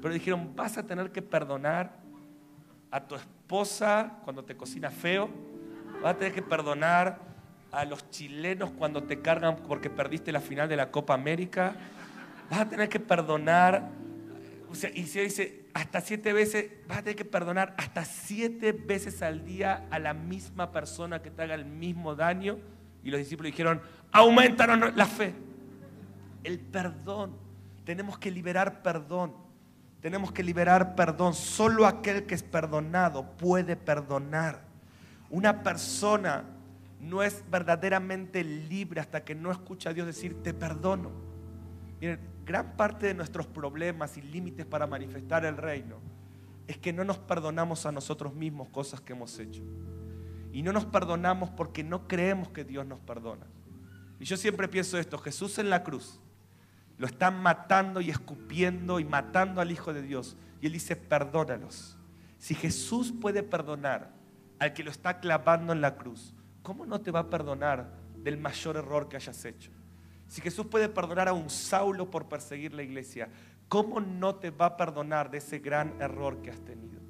[0.00, 1.98] Pero dijeron, vas a tener que perdonar
[2.90, 5.28] a tu esposa cuando te cocina feo.
[6.00, 7.18] Vas a tener que perdonar
[7.72, 11.74] a los chilenos cuando te cargan porque perdiste la final de la Copa América.
[12.50, 14.03] Vas a tener que perdonar
[14.94, 19.44] y se dice, hasta siete veces, vas a tener que perdonar hasta siete veces al
[19.44, 22.58] día a la misma persona que te haga el mismo daño.
[23.02, 23.80] Y los discípulos dijeron,
[24.12, 25.34] aumentaron la fe.
[26.42, 27.36] El perdón.
[27.84, 29.34] Tenemos que liberar perdón.
[30.00, 31.34] Tenemos que liberar perdón.
[31.34, 34.62] Solo aquel que es perdonado puede perdonar.
[35.30, 36.44] Una persona
[37.00, 41.10] no es verdaderamente libre hasta que no escucha a Dios decir, te perdono.
[42.00, 46.00] Miren, gran parte de nuestros problemas y límites para manifestar el reino
[46.66, 49.62] es que no nos perdonamos a nosotros mismos cosas que hemos hecho.
[50.52, 53.46] Y no nos perdonamos porque no creemos que Dios nos perdona.
[54.20, 56.20] Y yo siempre pienso esto, Jesús en la cruz
[56.96, 60.36] Lo están matando y escupiendo y matando al Hijo de Dios.
[60.60, 61.98] Y él dice, perdónalos.
[62.38, 64.12] Si Jesús puede perdonar
[64.58, 68.38] al que lo está clavando en la cruz, ¿cómo no te va a perdonar del
[68.38, 69.70] mayor error que hayas hecho?
[70.28, 73.28] Si Jesús puede perdonar a un Saulo por perseguir la iglesia,
[73.68, 77.00] ¿cómo no te va a perdonar de ese gran error que has tenido?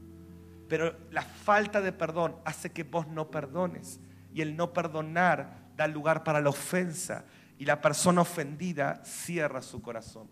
[0.69, 4.01] Pero la falta de perdón hace que vos no perdones.
[4.33, 7.25] Y el no perdonar da lugar para la ofensa.
[7.59, 10.29] Y la persona ofendida cierra su corazón.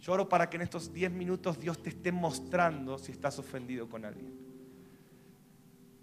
[0.00, 3.88] Yo oro para que en estos 10 minutos Dios te esté mostrando si estás ofendido
[3.88, 4.32] con alguien.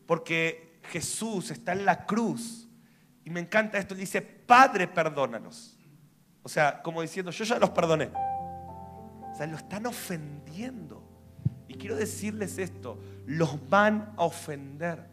[0.05, 2.67] Porque Jesús está en la cruz.
[3.23, 3.93] Y me encanta esto.
[3.93, 5.77] Él dice, Padre, perdónanos.
[6.43, 8.10] O sea, como diciendo, yo ya los perdoné.
[8.12, 11.04] O sea, lo están ofendiendo.
[11.67, 15.10] Y quiero decirles esto, los van a ofender.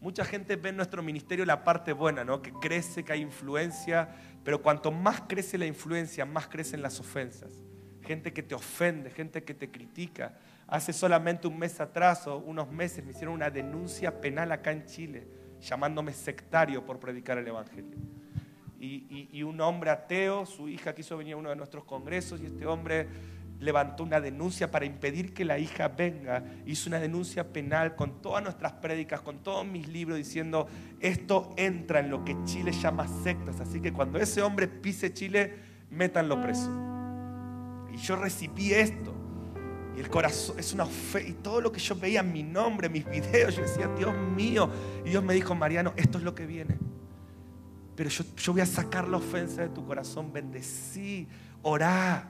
[0.00, 2.42] Mucha gente ve en nuestro ministerio la parte buena, ¿no?
[2.42, 4.08] Que crece, que hay influencia,
[4.44, 7.52] pero cuanto más crece la influencia, más crecen las ofensas.
[8.02, 10.36] Gente que te ofende, gente que te critica.
[10.66, 14.86] Hace solamente un mes atrás o unos meses me hicieron una denuncia penal acá en
[14.86, 15.28] Chile,
[15.60, 17.96] llamándome sectario por predicar el Evangelio
[18.82, 22.66] y, un hombre ateo, su hija quiso venir a uno de nuestros congresos y este
[22.66, 23.06] hombre
[23.60, 28.42] levantó una denuncia para impedir que la hija venga, hizo una denuncia penal con todas
[28.42, 30.66] nuestras prédicas, con todos mis libros, diciendo,
[31.00, 35.54] esto entra en lo que Chile llama sectas, así que cuando ese hombre pise Chile,
[35.90, 36.68] métanlo preso.
[37.94, 39.14] Y yo recibí esto.
[39.96, 41.28] Y el corazón es una fe.
[41.28, 44.68] Y todo lo que yo veía mi nombre, mis videos, yo decía, Dios mío.
[45.04, 46.78] Y Dios me dijo, Mariano, esto es lo que viene.
[47.94, 50.32] Pero yo, voy a sacar la ofensa de tu corazón.
[50.32, 51.28] Bendecí,
[51.62, 52.28] orá.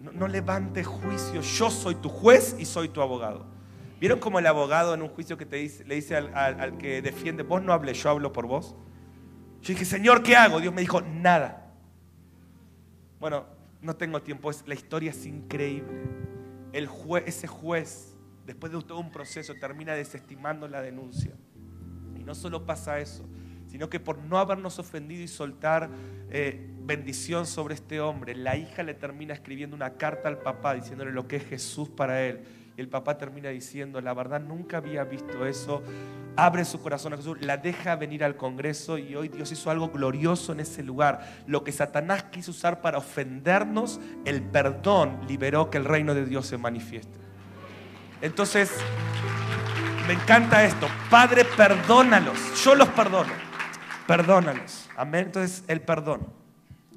[0.00, 1.42] No, no levantes juicio.
[1.42, 3.44] Yo soy tu juez y soy tu abogado.
[4.00, 7.42] ¿Vieron como el abogado en un juicio que te dice, le dice al, que defiende,
[7.42, 8.74] vos no hables, yo hablo por vos?
[9.60, 10.58] Yo dije, Señor, ¿qué hago?
[10.58, 11.74] Dios me dijo, nada.
[13.20, 13.44] Bueno,
[13.82, 16.02] no tengo tiempo, la historia es increíble.
[16.72, 16.88] El
[17.26, 18.14] ese juez,
[18.46, 21.34] después de todo un proceso, termina desestimando la denuncia.
[22.18, 23.28] Y no solo pasa eso,
[23.70, 25.88] sino que por no habernos ofendido y soltar
[26.30, 31.12] eh, bendición sobre este hombre, la hija le termina escribiendo una carta al papá diciéndole
[31.12, 32.40] lo que es Jesús para él.
[32.76, 35.84] Y el papá termina diciendo, la verdad nunca había visto eso,
[36.34, 39.90] abre su corazón a Jesús, la deja venir al Congreso y hoy Dios hizo algo
[39.90, 41.44] glorioso en ese lugar.
[41.46, 46.46] Lo que Satanás quiso usar para ofendernos, el perdón liberó que el reino de Dios
[46.46, 47.20] se manifieste.
[48.20, 48.72] Entonces,
[50.08, 50.88] me encanta esto.
[51.08, 52.64] Padre, perdónalos.
[52.64, 53.49] Yo los perdono
[54.10, 54.88] perdónalos.
[54.96, 55.26] Amén.
[55.26, 56.26] Entonces, el perdón.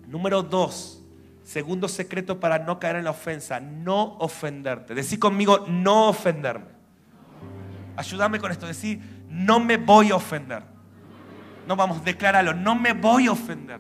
[0.07, 0.99] Número dos,
[1.43, 4.95] segundo secreto para no caer en la ofensa, no ofenderte.
[4.95, 6.65] Decí conmigo, no ofenderme.
[7.95, 8.99] Ayúdame con esto, decí,
[9.29, 10.63] no me voy a ofender.
[11.67, 13.79] No vamos, decláralo, no me voy a ofender.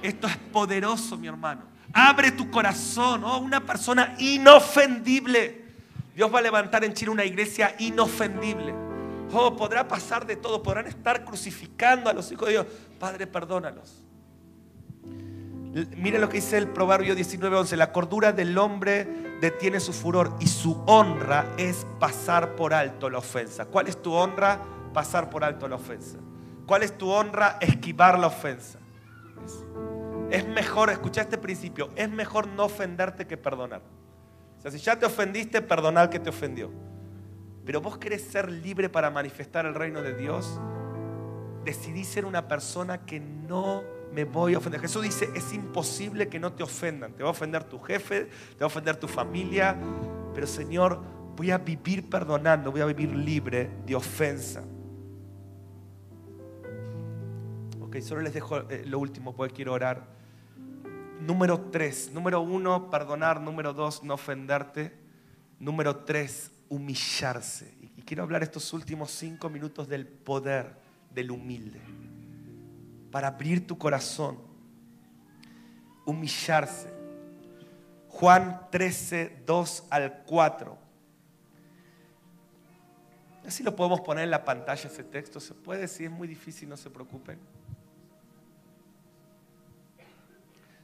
[0.00, 1.62] Esto es poderoso, mi hermano.
[1.92, 5.64] Abre tu corazón, oh, una persona inofendible.
[6.14, 8.87] Dios va a levantar en Chile una iglesia inofendible.
[9.32, 12.66] Oh, podrá pasar de todo, podrán estar crucificando a los hijos de Dios.
[12.98, 14.02] Padre, perdónalos.
[15.96, 17.76] Mire lo que dice el Proverbio 19:11.
[17.76, 19.06] La cordura del hombre
[19.40, 23.66] detiene su furor y su honra es pasar por alto la ofensa.
[23.66, 24.60] ¿Cuál es tu honra?
[24.94, 26.18] Pasar por alto la ofensa.
[26.66, 27.58] ¿Cuál es tu honra?
[27.60, 28.78] Esquivar la ofensa.
[30.30, 33.80] Es mejor, escucha este principio, es mejor no ofenderte que perdonar.
[34.58, 36.70] O sea, si ya te ofendiste, perdonar que te ofendió
[37.68, 40.58] pero vos querés ser libre para manifestar el reino de Dios,
[41.66, 44.80] decidí ser una persona que no me voy a ofender.
[44.80, 47.12] Jesús dice, es imposible que no te ofendan.
[47.12, 49.76] Te va a ofender tu jefe, te va a ofender tu familia,
[50.32, 51.02] pero Señor,
[51.36, 54.64] voy a vivir perdonando, voy a vivir libre de ofensa.
[57.82, 60.06] Ok, solo les dejo eh, lo último, porque quiero orar.
[61.20, 63.42] Número tres, número uno, perdonar.
[63.42, 64.96] Número dos, no ofenderte.
[65.60, 67.74] Número tres, humillarse.
[67.96, 70.76] Y quiero hablar estos últimos cinco minutos del poder
[71.14, 71.80] del humilde.
[73.10, 74.38] Para abrir tu corazón.
[76.04, 76.92] Humillarse.
[78.08, 80.78] Juan 13, 2 al 4.
[83.46, 85.40] Así lo podemos poner en la pantalla ese texto.
[85.40, 87.38] Se puede, si es muy difícil, no se preocupen.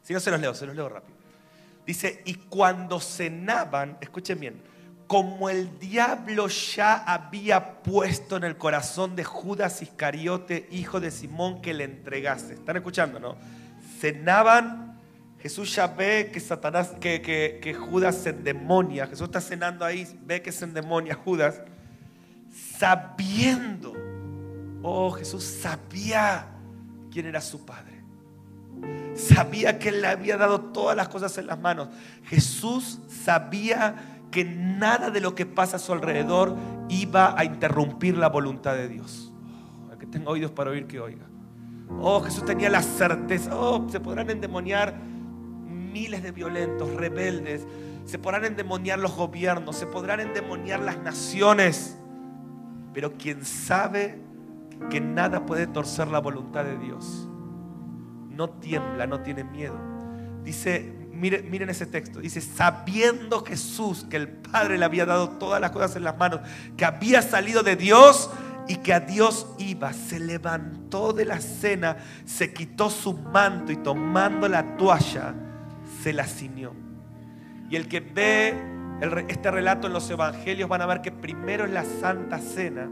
[0.02, 1.16] Si no se los leo, se los leo rápido.
[1.86, 4.62] Dice, y cuando cenaban, escuchen bien,
[5.06, 11.60] como el diablo ya había puesto en el corazón de Judas Iscariote, hijo de Simón,
[11.60, 12.54] que le entregase.
[12.54, 13.36] ¿Están escuchando, no?
[14.00, 14.98] Cenaban,
[15.40, 19.06] Jesús ya ve que Satanás, que, Judas se endemonia.
[19.06, 21.60] Jesús está cenando ahí, ve que se endemonia Judas,
[22.78, 23.92] sabiendo,
[24.82, 26.46] oh, Jesús sabía
[27.12, 27.92] quién era su padre.
[29.14, 31.88] Sabía que Él le había dado todas las cosas en las manos.
[32.24, 36.56] Jesús sabía que nada de lo que pasa a su alrededor
[36.88, 39.32] iba a interrumpir la voluntad de Dios.
[39.92, 41.24] El que tenga oídos para oír, que oiga.
[42.00, 43.56] Oh, Jesús tenía la certeza.
[43.56, 47.64] Oh, se podrán endemoniar miles de violentos, rebeldes.
[48.06, 49.76] Se podrán endemoniar los gobiernos.
[49.76, 51.96] Se podrán endemoniar las naciones.
[52.92, 54.18] Pero quien sabe
[54.90, 57.28] que nada puede torcer la voluntad de Dios,
[58.30, 59.78] no tiembla, no tiene miedo.
[60.42, 65.70] Dice, miren, ese texto, dice, sabiendo Jesús que el Padre le había dado todas las
[65.70, 66.40] cosas en las manos,
[66.76, 68.30] que había salido de Dios
[68.68, 73.76] y que a Dios iba, se levantó de la cena, se quitó su manto y
[73.76, 75.34] tomando la toalla,
[76.02, 76.72] se la ciñó.
[77.70, 78.54] Y el que ve
[79.28, 82.88] este relato en los evangelios van a ver que primero es la Santa Cena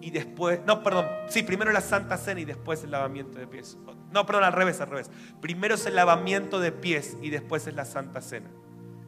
[0.00, 3.78] y después, no, perdón, sí, primero la Santa Cena y después el lavamiento de pies.
[4.12, 5.10] No, perdón, al revés, al revés.
[5.40, 8.50] Primero es el lavamiento de pies y después es la Santa Cena.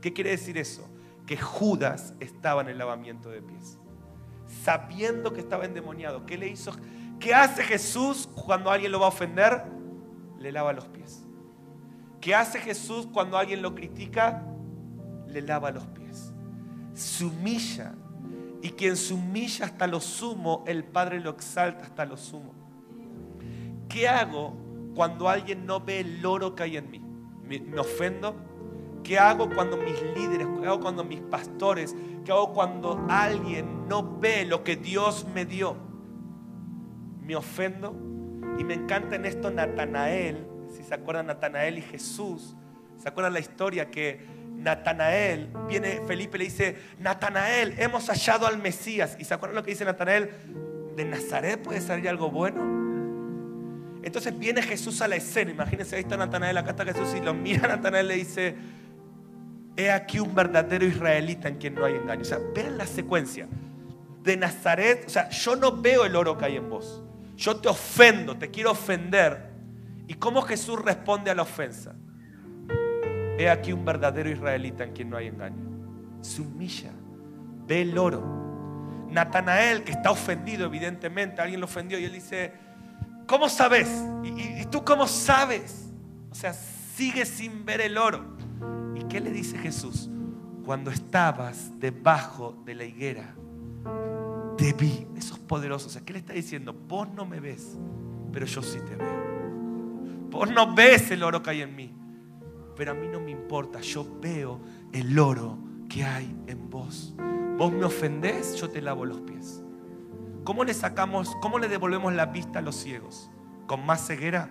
[0.01, 0.88] ¿Qué quiere decir eso?
[1.27, 3.79] Que Judas estaba en el lavamiento de pies.
[4.64, 6.24] Sabiendo que estaba endemoniado.
[6.24, 6.72] ¿Qué le hizo?
[7.20, 9.64] ¿Qué hace Jesús cuando alguien lo va a ofender?
[10.38, 11.24] Le lava los pies.
[12.20, 14.44] ¿Qué hace Jesús cuando alguien lo critica?
[15.27, 16.33] Le lava los pies.
[16.94, 17.94] Se humilla.
[18.62, 22.53] Y quien se humilla hasta lo sumo, el Padre lo exalta hasta lo sumo.
[23.88, 24.55] ¿Qué hago
[24.94, 27.01] cuando alguien no ve el oro que hay en mí?
[27.44, 28.35] ¿Me, ofendo?
[29.03, 34.18] ¿Qué hago cuando mis líderes, qué hago cuando mis pastores, qué hago cuando alguien no
[34.18, 35.77] ve lo que Dios me dio?
[37.23, 37.94] ¿Me ofendo?
[38.59, 42.57] Y me encanta en esto Natanael, si se acuerdan Natanael y Jesús,
[42.97, 49.16] ¿se acuerdan la historia que Natanael viene, Felipe le dice, Natanael, hemos hallado al Mesías?
[49.18, 50.31] ¿Y se acuerdan lo que dice Natanael?
[50.97, 52.61] ¿De Nazaret puede salir algo bueno?
[54.03, 55.53] Entonces viene Jesús a la escena.
[55.53, 58.57] Imagínense, ahí está Natanael, acá está Jesús y lo mira Natanael y le dice,
[59.77, 62.23] he aquí un verdadero israelita en quien no hay engaño.
[62.23, 63.47] O sea, vean la secuencia.
[64.23, 67.03] De Nazaret, o sea, yo no veo el oro que hay en vos.
[67.37, 69.51] Yo te ofendo, te quiero ofender.
[70.09, 71.94] ¿Y cómo Jesús responde a la ofensa?
[73.38, 75.64] He aquí un verdadero israelita en quien no hay engaño.
[76.20, 76.90] Se humilla,
[77.66, 78.37] ve el oro.
[79.11, 82.53] Natanael, que está ofendido, evidentemente, alguien lo ofendió y él dice,
[83.29, 83.88] ¿Cómo sabes?
[84.24, 85.90] ¿Y, tú cómo sabes?
[86.31, 88.24] O sea, sigue sin ver el oro.
[88.96, 90.09] ¿Y qué le dice Jesús?
[90.64, 93.35] Cuando estabas debajo de la higuera,
[94.57, 95.07] te vi.
[95.14, 95.88] Eso es poderoso.
[95.88, 96.72] O sea, ¿qué le está diciendo?
[96.72, 97.77] Vos no me ves,
[98.33, 100.31] pero yo sí te veo.
[100.31, 101.92] Vos no ves el oro que hay en mí,
[102.79, 103.81] pero a mí no me importa.
[103.81, 104.61] Yo veo
[104.93, 105.59] el oro
[105.91, 107.12] que hay en vos.
[107.59, 109.62] Vos me ofendés, yo te lavo los pies.
[110.45, 113.31] ¿Cómo le sacamos, cómo le devolvemos la vista a los ciegos?
[113.67, 114.51] ¿Con más ceguera?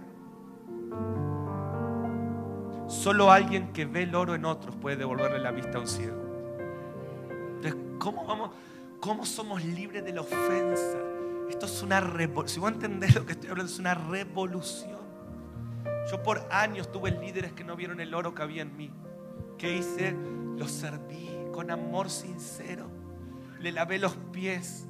[2.88, 6.22] Solo alguien que ve el oro en otros puede devolverle la vista a un ciego.
[7.56, 8.52] Entonces, ¿cómo, vamos,
[9.00, 10.98] cómo somos libres de la ofensa?
[11.50, 12.50] Esto es una revolución.
[12.50, 14.96] Si vos entendés lo que estoy hablando, es una revolución.
[16.10, 18.93] Yo por años tuve líderes que no vieron el oro que había en mí.
[19.58, 20.15] ¿Qué hice?
[20.56, 22.89] Los serví con amor sincero.
[23.60, 24.88] Le lavé los pies.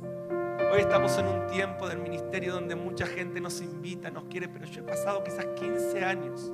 [0.72, 4.66] Hoy estamos en un tiempo del ministerio donde mucha gente nos invita, nos quiere, pero
[4.66, 6.52] yo he pasado quizás 15 años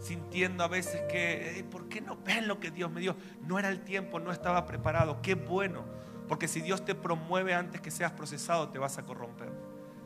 [0.00, 3.16] sintiendo a veces que, ¿por qué no ven lo que Dios me dio?
[3.40, 5.22] No era el tiempo, no estaba preparado.
[5.22, 5.84] Qué bueno,
[6.28, 9.50] porque si Dios te promueve antes que seas procesado, te vas a corromper.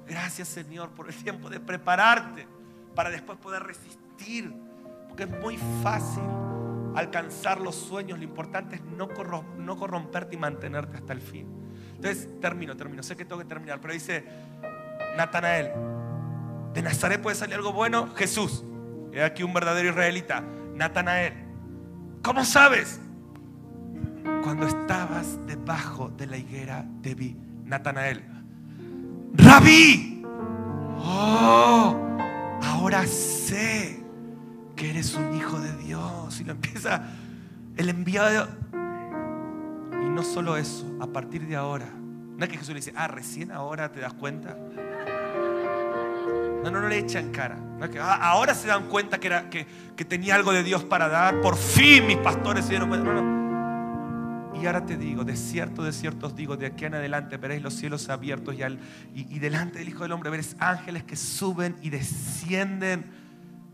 [0.06, 2.46] Gracias Señor por el tiempo de prepararte
[3.00, 4.54] para después poder resistir,
[5.08, 6.22] porque es muy fácil
[6.94, 11.46] alcanzar los sueños, lo importante es no corromperte y mantenerte hasta el fin.
[11.94, 13.02] Entonces, termino, termino.
[13.02, 14.22] Sé que tengo que terminar, pero dice
[15.16, 15.70] Natanael,
[16.74, 18.14] ¿de Nazaret puede salir algo bueno?
[18.16, 18.66] Jesús,
[19.14, 20.44] he aquí un verdadero israelita.
[20.74, 21.32] Natanael,
[22.22, 23.00] ¿cómo sabes?
[24.42, 27.34] Cuando estabas debajo de la higuera te vi.
[27.64, 28.22] Natanael,
[29.32, 30.22] Rabí,
[30.98, 32.10] oh,
[32.80, 34.00] ahora sé
[34.74, 36.40] que eres un hijo de Dios.
[36.40, 37.02] Y lo empieza
[37.76, 38.48] el enviado
[39.92, 41.86] y no solo eso, a partir de ahora.
[41.94, 44.56] No es que Jesús le dice, ah, recién ahora te das cuenta.
[46.64, 47.56] No, no, no le echan cara.
[47.56, 50.62] No es que, ah, ahora se dan cuenta que, era, que, que, tenía algo de
[50.62, 51.42] Dios para dar.
[51.42, 53.12] Por fin mis pastores se dieron cuenta.
[53.12, 53.39] No, no.
[54.60, 57.62] Y ahora te digo, de cierto, de cierto os digo, de aquí en adelante veréis
[57.62, 61.88] los cielos abiertos y, y delante del Hijo del Hombre veréis ángeles que suben y
[61.88, 63.06] descienden.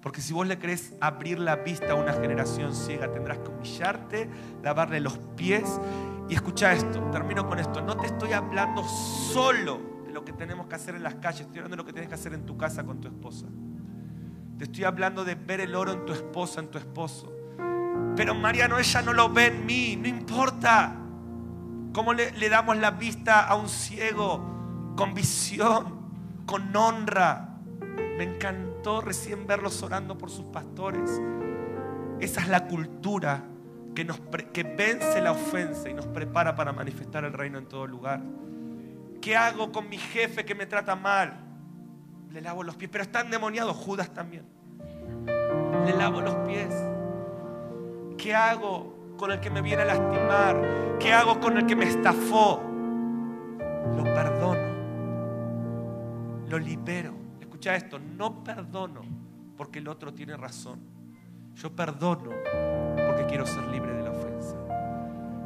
[0.00, 4.30] Porque si vos le querés abrir la vista a una generación ciega, tendrás que humillarte,
[4.62, 5.80] lavarle los pies
[6.28, 7.82] y escucha esto, termino con esto.
[7.82, 11.58] No te estoy hablando solo de lo que tenemos que hacer en las calles, estoy
[11.58, 13.46] hablando de lo que tienes que hacer en tu casa con tu esposa.
[14.56, 17.35] Te estoy hablando de ver el oro en tu esposa, en tu esposo.
[18.16, 20.96] Pero Mariano, ella no lo ve en mí, no importa.
[21.92, 27.58] ¿Cómo le, damos la vista a un ciego con visión, con honra?
[28.16, 31.20] Me encantó recién verlos orando por sus pastores.
[32.20, 33.44] Esa es la cultura
[33.94, 34.06] que,
[34.52, 38.22] que vence la ofensa y nos prepara para manifestar el reino en todo lugar.
[39.20, 41.38] ¿Qué hago con mi jefe que me trata mal?
[42.30, 44.44] Le lavo los pies, pero está endemoniado Judas también.
[45.84, 46.74] Le lavo los pies.
[48.16, 50.96] ¿Qué hago con el que me viene a lastimar?
[50.98, 52.62] ¿Qué hago con el que me estafó?
[53.96, 54.76] Lo perdono.
[56.48, 57.12] Lo libero.
[57.40, 59.02] Escucha esto, no perdono
[59.56, 60.80] porque el otro tiene razón.
[61.54, 62.30] Yo perdono
[63.06, 64.56] porque quiero ser libre de la ofensa.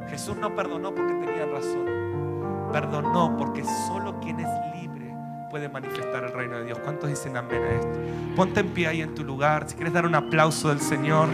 [0.08, 2.68] Jesús no perdonó porque tenía razón.
[2.72, 5.14] Perdonó porque solo quien es libre
[5.50, 6.78] puede manifestar el reino de Dios.
[6.80, 8.00] ¿Cuántos dicen amén a esto?
[8.36, 9.68] Ponte en pie ahí en tu lugar.
[9.68, 11.28] Si quieres dar un aplauso del Señor.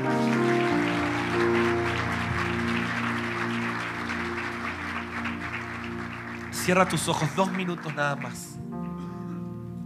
[6.67, 8.57] Cierra tus ojos dos minutos nada más.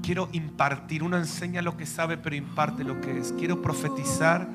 [0.03, 1.03] Quiero impartir.
[1.03, 3.35] Uno enseña lo que sabe, pero imparte lo que es.
[3.39, 4.49] Quiero profetizar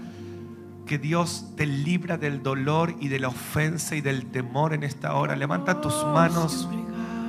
[0.88, 5.13] que Dios te libra del dolor y de la ofensa y del temor en esta
[5.13, 5.36] hora.
[5.36, 6.67] Levanta tus manos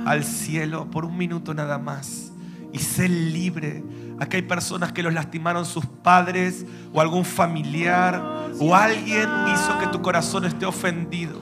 [0.07, 2.31] al cielo por un minuto nada más
[2.73, 3.83] y sé libre.
[4.19, 8.19] Aquí hay personas que los lastimaron sus padres o algún familiar
[8.59, 11.39] o alguien hizo que tu corazón esté ofendido.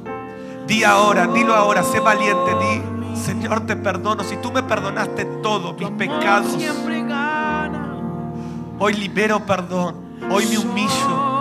[0.68, 4.24] Di ahora, dilo ahora, sé valiente, di, Señor te perdono.
[4.24, 6.58] Si tú me perdonaste todo, mis pecados,
[8.80, 9.96] hoy libero perdón,
[10.30, 11.36] hoy me humillo.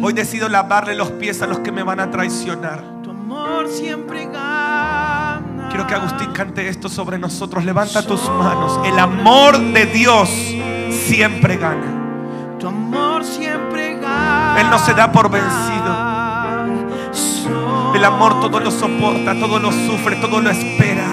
[0.00, 2.84] Hoy decido lavarle los pies a los que me van a traicionar.
[3.02, 5.66] Tu amor siempre gana.
[5.70, 7.64] Quiero que Agustín cante esto sobre nosotros.
[7.64, 8.78] Levanta tus manos.
[8.84, 10.30] El amor de Dios
[10.90, 12.56] siempre gana.
[12.60, 14.60] Tu amor siempre gana.
[14.60, 16.07] Él no se da por vencido.
[17.94, 21.06] El amor todo lo soporta, todo lo sufre, todo lo espera.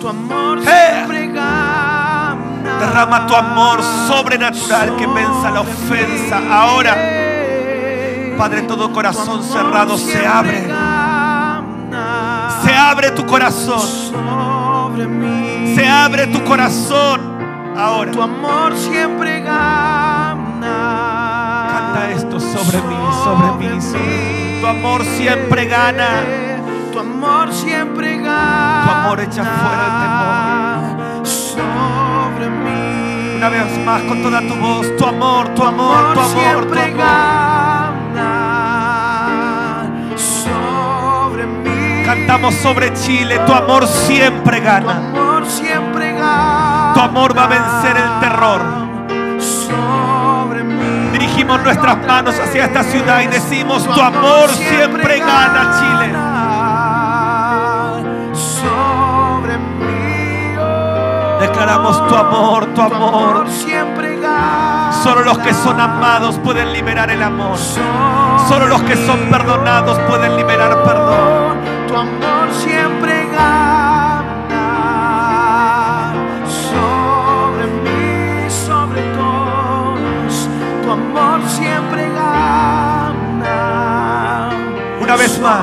[0.00, 0.62] Tu amor ¡Eh!
[0.64, 2.36] siempre gana.
[2.78, 6.40] Derrama tu amor sobrenatural que venza la ofensa.
[6.50, 6.94] Ahora,
[8.36, 10.66] Padre, todo corazón cerrado se abre.
[12.62, 13.80] Se abre tu corazón.
[15.74, 17.20] Se abre tu corazón.
[17.76, 18.10] Ahora.
[18.10, 20.66] Tu amor siempre gana.
[21.70, 24.45] Canta esto sobre mí, sobre mí, sobre mí.
[24.66, 26.08] Tu amor siempre gana.
[26.92, 28.82] Tu amor siempre gana.
[28.84, 31.24] Tu amor echa fuera el temor.
[31.24, 33.36] Sobre mí.
[33.36, 36.82] Una vez más con toda tu voz, tu amor, tu amor, tu amor, tu siempre
[36.82, 36.98] amor.
[38.16, 38.32] gana.
[40.16, 42.02] Sobre mí.
[42.04, 44.96] Cantamos sobre Chile, tu amor siempre Tu gana.
[44.96, 46.90] amor siempre gana.
[46.92, 48.85] Tu amor va a vencer el terror.
[51.46, 56.12] Dirigimos nuestras manos hacia esta ciudad y decimos, tu amor siempre gana, Chile.
[58.34, 60.56] Sobre mí.
[60.58, 61.38] oh.
[61.38, 63.48] Declaramos tu amor, tu amor.
[63.48, 64.90] siempre gana.
[65.04, 67.56] Solo los que son amados pueden liberar el amor.
[68.48, 71.58] Solo los que son perdonados pueden liberar perdón.
[71.86, 72.35] Tu amor
[80.96, 83.56] amor siempre gana.
[85.00, 85.60] Una vez más,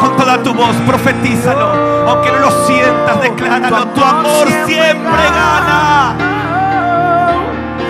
[0.00, 1.92] con toda tu voz, profetízalo.
[2.08, 3.86] Aunque no lo sientas, decláralo.
[3.88, 6.14] Tu amor siempre gana.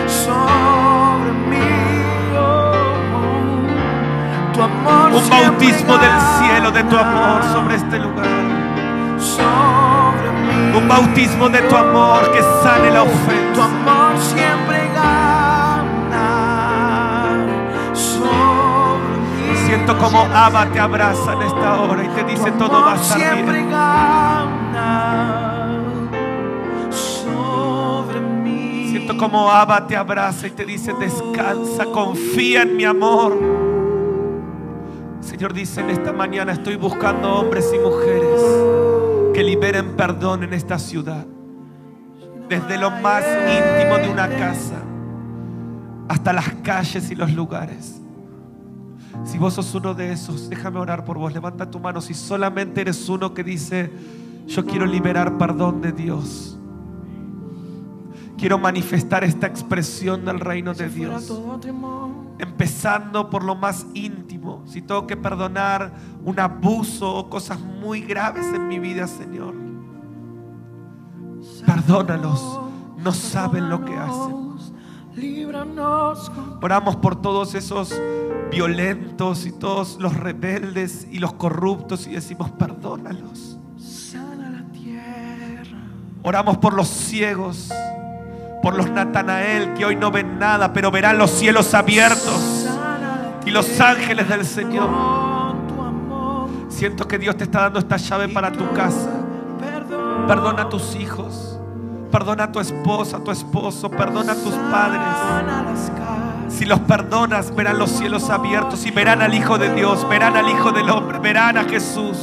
[0.06, 1.70] Sobre mí,
[2.38, 2.72] oh,
[4.52, 8.26] tu amor Un bautismo del cielo de tu amor sobre este lugar.
[10.74, 13.64] Un bautismo de tu amor que sane la Tu ofensa.
[13.64, 14.81] amor siempre
[19.84, 23.34] Siento como Abba te abraza en esta hora y te dice todo va a estar
[23.34, 23.68] bien.
[23.68, 24.92] gana.
[26.88, 28.86] Sobre mí.
[28.90, 33.36] Siento como Abba te abraza y te dice descansa, confía en mi amor.
[35.20, 38.40] Señor dice en esta mañana estoy buscando hombres y mujeres
[39.34, 41.26] que liberen perdón en esta ciudad.
[42.48, 44.80] Desde lo más íntimo de una casa
[46.08, 48.01] hasta las calles y los lugares.
[49.24, 51.32] Si vos sos uno de esos, déjame orar por vos.
[51.32, 53.92] Levanta tu mano si solamente eres uno que dice,
[54.46, 56.58] yo quiero liberar perdón de Dios.
[58.36, 61.32] Quiero manifestar esta expresión del reino de Dios.
[62.38, 64.64] Empezando por lo más íntimo.
[64.66, 65.92] Si tengo que perdonar
[66.24, 69.54] un abuso o cosas muy graves en mi vida, Señor.
[71.64, 72.60] Perdónalos.
[72.98, 74.51] No saben lo que hacen.
[75.14, 77.92] Líbranos Oramos por todos esos
[78.50, 83.58] violentos y todos los rebeldes y los corruptos y decimos, perdónalos.
[83.78, 85.78] sana la tierra.
[86.22, 87.72] Oramos por los ciegos,
[88.62, 92.68] por los Natanael que hoy no ven nada, pero verán los cielos abiertos
[93.44, 94.90] y los ángeles del Señor.
[96.68, 99.10] Siento que Dios te está dando esta llave para tu casa.
[100.26, 101.51] Perdona a tus hijos,
[102.12, 105.02] perdona a tu esposa, a tu esposo, perdona a tus padres.
[106.48, 110.48] Si los perdonas, verán los cielos abiertos y verán al Hijo de Dios, verán al
[110.48, 112.18] Hijo del Hombre, verán a Jesús.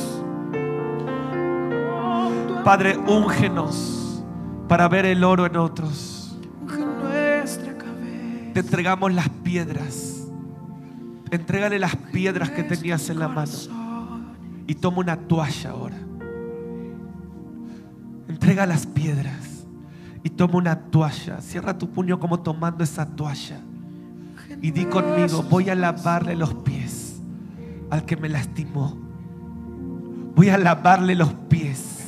[2.64, 4.24] Padre, úngenos
[4.68, 6.38] para ver el oro en otros.
[8.54, 10.28] Te entregamos las piedras.
[11.32, 13.52] Entrégale las piedras que tenías en la mano.
[14.68, 15.98] Y toma una toalla ahora.
[18.28, 19.49] Entrega las piedras.
[20.24, 21.42] Y toma una toalla.
[21.42, 23.62] Cierra tu puño como tomando esa toalla.
[24.62, 27.22] Y di conmigo, voy a lavarle los pies
[27.90, 28.98] al que me lastimó.
[30.36, 32.00] Voy a lavarle los pies.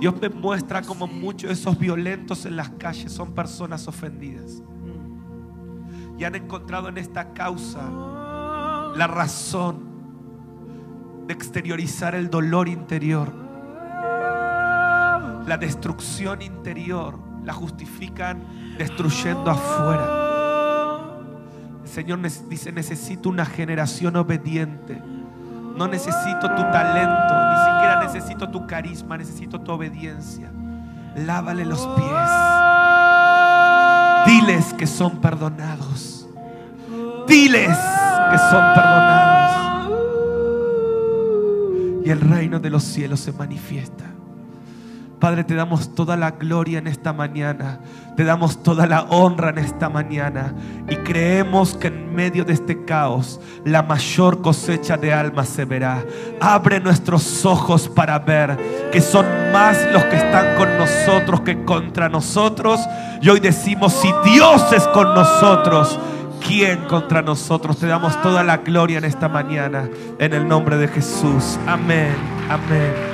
[0.00, 4.62] Dios me muestra como muchos de esos violentos en las calles son personas ofendidas.
[6.18, 7.88] Y han encontrado en esta causa
[8.96, 9.92] la razón
[11.26, 13.41] de exteriorizar el dolor interior.
[15.46, 18.42] La destrucción interior la justifican
[18.78, 20.22] destruyendo afuera.
[21.82, 25.02] El Señor dice, necesito una generación obediente.
[25.76, 30.50] No necesito tu talento, ni siquiera necesito tu carisma, necesito tu obediencia.
[31.16, 32.30] Lávale los pies.
[34.26, 36.28] Diles que son perdonados.
[37.26, 37.76] Diles
[38.30, 39.52] que son perdonados.
[42.04, 44.11] Y el reino de los cielos se manifiesta.
[45.22, 47.78] Padre, te damos toda la gloria en esta mañana.
[48.16, 50.52] Te damos toda la honra en esta mañana.
[50.90, 56.04] Y creemos que en medio de este caos la mayor cosecha de almas se verá.
[56.40, 58.58] Abre nuestros ojos para ver
[58.90, 62.80] que son más los que están con nosotros que contra nosotros.
[63.20, 66.00] Y hoy decimos, si Dios es con nosotros,
[66.44, 67.78] ¿quién contra nosotros?
[67.78, 69.88] Te damos toda la gloria en esta mañana.
[70.18, 71.60] En el nombre de Jesús.
[71.68, 72.12] Amén.
[72.50, 73.11] Amén.